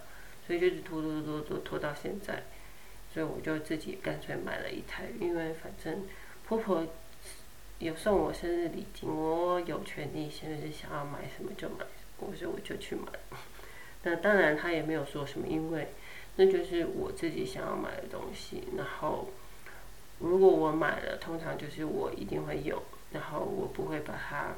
[0.46, 2.44] 所以就是拖拖拖拖拖到现在，
[3.12, 6.06] 所以我就自己干脆买了一台，因为反正。
[6.48, 6.86] 婆婆
[7.80, 11.84] 有送我生日礼金，我有权利现在是想要买什么就买什
[12.18, 13.12] 么，我说我就去买。
[14.04, 15.88] 那当然他也没有说什么，因为
[16.36, 18.62] 那就是我自己想要买的东西。
[18.76, 19.28] 然后
[20.20, 22.80] 如果我买了，通常就是我一定会用，
[23.10, 24.54] 然后我不会把它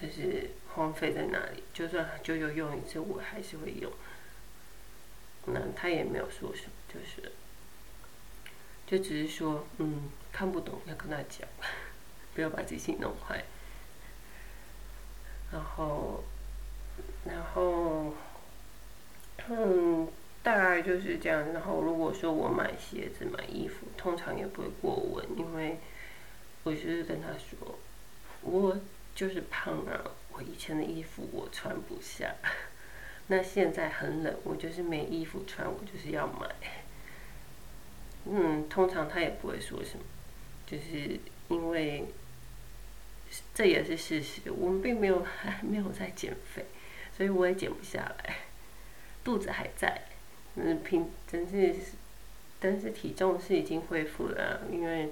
[0.00, 1.64] 就是荒废在那里。
[1.72, 3.90] 就算就又用一次，我还是会用。
[5.46, 7.32] 那他也没有说什么，就是，
[8.86, 11.48] 就只是说，嗯，看不懂要跟他讲，
[12.34, 13.42] 不要把自己弄坏。
[15.50, 16.22] 然后，
[17.24, 18.12] 然后，
[19.48, 20.06] 嗯。
[20.42, 21.52] 大概就是这样。
[21.52, 25.80] 然后如果说我买鞋子、买衣服，通常也不会过问，因为
[26.62, 27.76] 我就是跟他说，
[28.42, 28.78] 我
[29.12, 32.32] 就是胖啊，我以前的衣服我穿不下，
[33.26, 36.54] 那现在很冷，我就是没衣服穿，我就是要买。
[38.26, 40.04] 嗯，通常他也不会说什么，
[40.66, 42.04] 就是因为
[43.54, 46.64] 这也是事实，我们并没有还 没有在减肥，
[47.16, 48.36] 所以我也减不下来，
[49.24, 50.02] 肚子还在。
[50.56, 51.74] 嗯，平真是，
[52.58, 55.10] 但是体重是已经恢复了，因为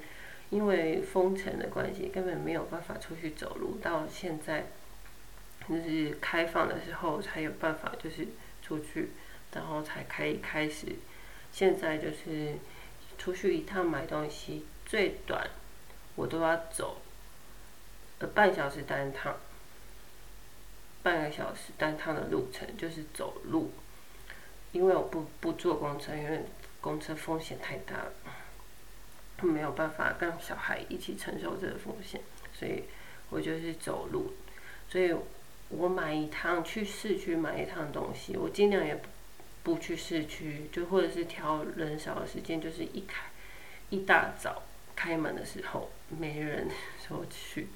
[0.50, 3.78] 因为封城的关系，根本没有办法出去走路。
[3.82, 4.64] 到现在
[5.68, 8.26] 就是开放的时候才有办法，就是
[8.62, 9.10] 出去，
[9.52, 10.86] 然后才可以开始。
[11.52, 12.54] 现在就是
[13.18, 15.48] 出去一趟买东西，最短
[16.14, 17.00] 我都要走
[18.18, 19.36] 呃半小时单趟，
[21.02, 23.72] 半个小时单趟的路程就是走路。
[24.72, 26.44] 因为我不不坐公车，因为
[26.80, 28.12] 公车风险太大了，
[29.40, 32.20] 没有办法跟小孩一起承受这个风险，
[32.52, 32.82] 所以
[33.30, 34.34] 我就是走路。
[34.88, 35.14] 所以
[35.68, 39.08] 我买一趟去市区买一趟东西，我尽量也不
[39.62, 43.26] 不去市区，就或者是挑人少的时间，就是一开
[43.90, 44.62] 一大早
[44.96, 46.68] 开门的时候没人
[47.06, 47.68] 说去，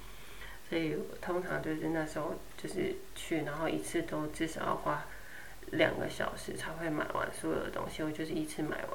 [0.68, 5.04] 所以通常就是那时候就是去，然后一次都至少要花。
[5.72, 8.88] 两个小时才会买完所有的东西，我就是一次买完。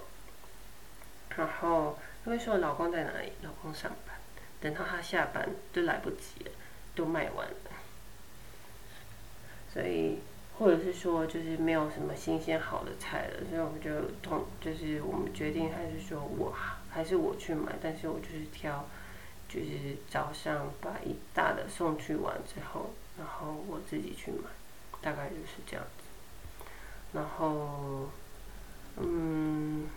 [1.38, 4.16] 然后因为说老公在哪里，老公上班，
[4.60, 6.52] 等到他下班都来不及了，
[6.96, 7.56] 都卖完了。
[9.72, 10.18] 所以
[10.58, 16.52] 或者是说就是没有什么新鲜好的菜了，所以我们就同就是我们决定还是说我
[16.94, 18.86] 还是我去买，但是我就是挑，
[19.50, 24.50] 就是早上把一大的送去完之后，然后我自己去买，
[25.02, 26.04] 大概就是这样子。
[27.14, 28.10] 然后，
[28.98, 29.88] 嗯，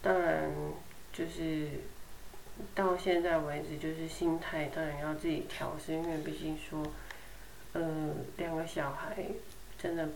[0.00, 0.50] 当然
[1.12, 1.68] 就是
[2.74, 6.86] 到现在为止，就是心态当然要自己调试，因为毕竟说，
[7.72, 9.26] 呃，两个小孩
[9.78, 10.08] 真的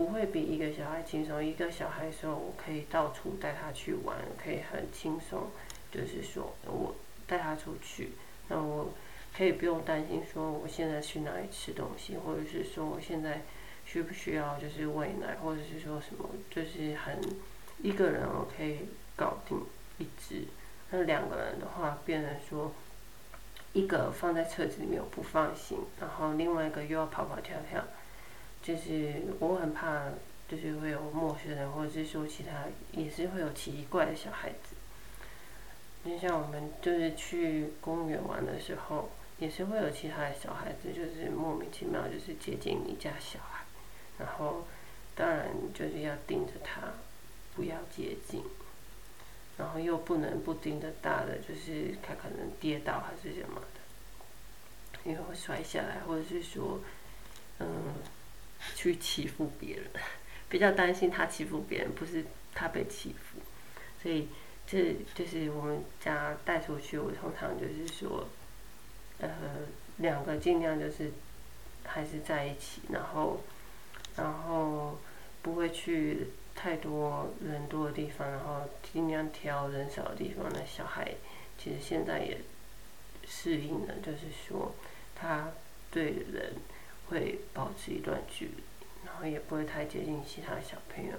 [0.00, 1.44] 不会比一个小孩轻松。
[1.44, 5.50] 一个小孩的时候，我可以到处带他去玩，可以很轻松，
[5.92, 6.94] 就是说我
[7.26, 8.12] 带他出去，
[8.48, 8.94] 那我
[9.36, 13.42] 可以不用担心说我现在去哪里吃东西，或者是说我现在。
[13.86, 17.18] 需不需要就是喂奶，或者是说什么，就是很
[17.82, 18.82] 一个人我可以
[19.16, 19.60] 搞定
[19.98, 20.44] 一只。
[20.90, 22.72] 那两个人的话，变成说
[23.72, 27.82] 一个放在车子里面我不放心，然后另外一个又要跑跑跳跳，
[28.62, 30.04] 就是我很怕，
[30.48, 34.76] 就是会有陌生人，或者是说其他也是会有奇怪的小孩子。
[36.04, 43.64] 就像我们就是去公园玩的时候，也是会有其他的小孩子，就是莫名其妙就是接近你家小孩。
[44.18, 44.66] 然后，
[45.14, 46.92] 当然就是要盯着他，
[47.54, 48.42] 不要接近。
[49.58, 56.80] 然后又不能不盯着大的，就是他可能跌倒还是什么的，因为会摔下来，或者是说，
[57.58, 57.66] 嗯，
[58.74, 59.84] 去欺负别人，
[60.48, 62.24] 比较担心他欺负别人，不是
[62.54, 63.40] 他被欺负。
[64.02, 64.28] 所以
[64.66, 68.28] 这就是我们家带出去，我通常就是说，
[69.18, 69.28] 呃，
[69.98, 71.12] 两个尽量就是
[71.84, 73.40] 还是在一起，然后。
[74.16, 74.98] 然后
[75.40, 80.50] 不会去太多人多的地方，然后尽量挑人少的地方。
[80.52, 81.14] 那小孩
[81.56, 82.38] 其实现在也
[83.26, 84.74] 适应了，就是说
[85.14, 85.52] 他
[85.92, 86.52] 对人
[87.10, 88.62] 会保持一段距离，
[89.04, 91.12] 然后也不会太接近其他小朋友，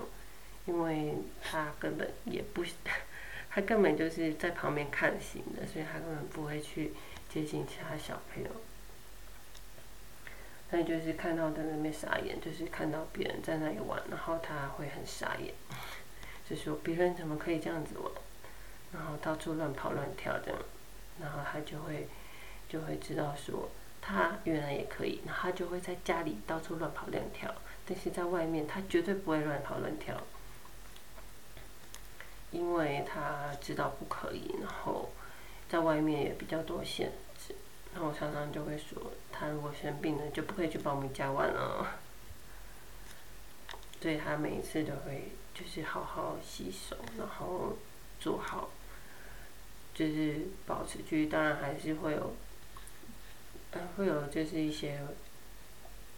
[0.66, 2.64] 因为他根本也不，
[3.52, 6.94] 他根本就是在旁边看行的，所以他根本不会去
[7.30, 8.50] 接近其他小朋友。
[10.74, 15.54] 那就是看到在那边傻眼，就是看到别人在那里玩，然后他会很傻眼，
[16.50, 18.10] 就说别人怎么可以这样子玩，
[18.94, 20.60] 然后到处乱跑乱跳这样，
[21.20, 22.08] 然后他就会
[22.70, 23.70] 就会知道说
[24.02, 27.54] 他原来也可以，然后他就会在家里到处乱跑乱跳，
[27.86, 30.22] 但是在外面他绝对不会乱跑乱跳，
[32.52, 35.10] 因为他知道不可以，然后
[35.70, 37.56] 在外面也比较多限制，
[37.94, 39.12] 然后常常就会说。
[39.32, 41.96] 他如果生病了，就不可以去帮我们家玩了。
[44.00, 47.76] 所以他每一次都会就是好好洗手，然后
[48.20, 48.70] 做好，
[49.96, 51.28] 就是保持距离。
[51.28, 52.36] 当然还是会有，
[53.72, 55.02] 呃，会有就是一些，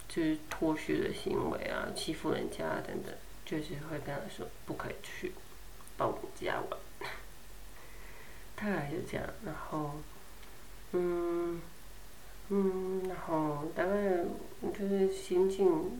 [0.07, 3.13] 就是脱序的行为啊，欺负人家等等，
[3.45, 5.31] 就是会跟他说不可以去
[5.97, 6.79] 到我们家玩。
[8.55, 9.91] 大概是这样，然后，
[10.91, 11.61] 嗯，
[12.49, 14.23] 嗯，然后大概
[14.77, 15.99] 就是心境，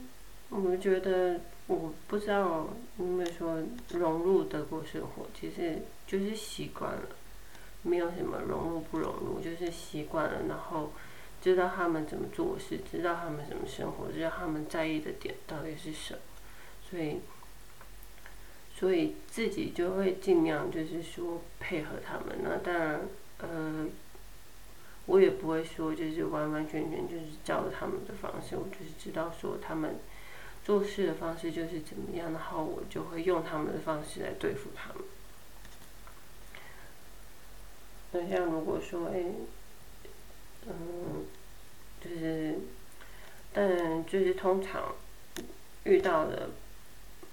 [0.50, 1.40] 我觉得。
[1.66, 2.68] 我不知道
[2.98, 3.64] 因为说
[3.94, 7.08] 融入德国生活，其实就是习惯了，
[7.84, 10.92] 没有什么融入不融入，就是习惯了，然后
[11.44, 16.20] 知道他们怎么做事，知道他们怎么生活，知道他们在意的点到底是什么，
[16.90, 17.20] 所以，
[18.74, 22.40] 所以自己就会尽量就是说配合他们。
[22.42, 23.02] 那当然，
[23.40, 23.88] 呃，
[25.06, 30.00] 我也不会说就是完完全全就是照他们的方式，我就是知道说他们。
[30.66, 35.04] 做事的方式就是怎么样，然后我就会用他们的方式来对付他们。
[38.14, 39.26] 那像如果说，哎，
[40.68, 41.26] 嗯，
[42.02, 42.56] 就是，
[43.52, 44.96] 但就是通常
[45.84, 46.50] 遇到的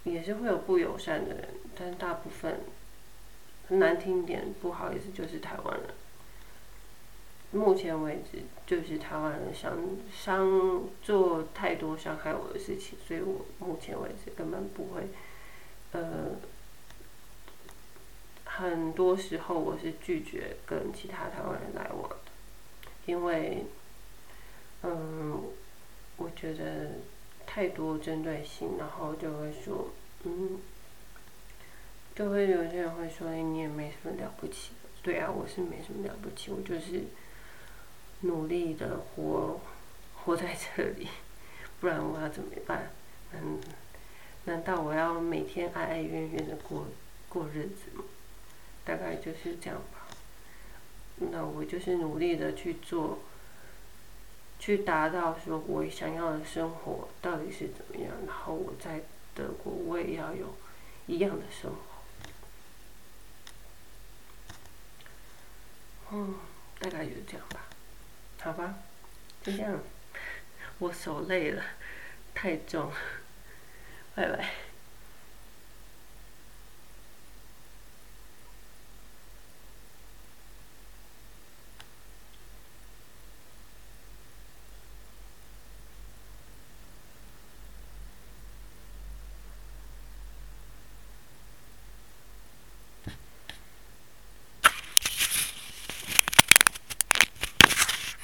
[0.05, 1.49] 也是会有不友善的人，
[1.79, 2.61] 但大部分
[3.69, 5.91] 难听点，不好意思，就是台湾人。
[7.53, 9.77] 目前为止，就是台湾人想
[10.13, 15.09] 伤做太多伤害我的事情，所以我目前为止根本不会，
[15.91, 16.37] 呃，
[18.45, 22.30] 很多时候我是拒绝跟其他台湾人来往的，
[23.11, 23.65] 因为，
[24.83, 25.43] 嗯，
[26.17, 26.93] 我觉得
[27.45, 29.91] 太多针对性，然后就会说，
[30.25, 30.59] 嗯，
[32.15, 34.73] 就会有些人会说，哎，你也没什么了不起，
[35.03, 37.05] 对啊，我是没什么了不起，我就是。
[38.23, 39.59] 努力的活，
[40.15, 41.09] 活在这里，
[41.81, 42.91] 不然我要怎么办？
[43.33, 43.59] 嗯，
[44.45, 46.87] 难道我要每天哀哀怨怨的过
[47.31, 48.05] 过日子吗？
[48.85, 50.00] 大概就是这样吧。
[51.31, 53.19] 那我就是努力的去做，
[54.59, 59.03] 去达到说我想要的生活到底是怎么样，然后我在
[59.35, 60.55] 德国我也要有
[61.07, 61.79] 一样的生活。
[66.13, 66.35] 嗯，
[66.79, 67.67] 大概就是这样吧。
[68.43, 68.75] 好吧，
[69.43, 69.79] 就这样，
[70.81, 71.63] 我手累了，
[72.35, 72.97] 太重了，
[74.15, 74.51] 拜拜。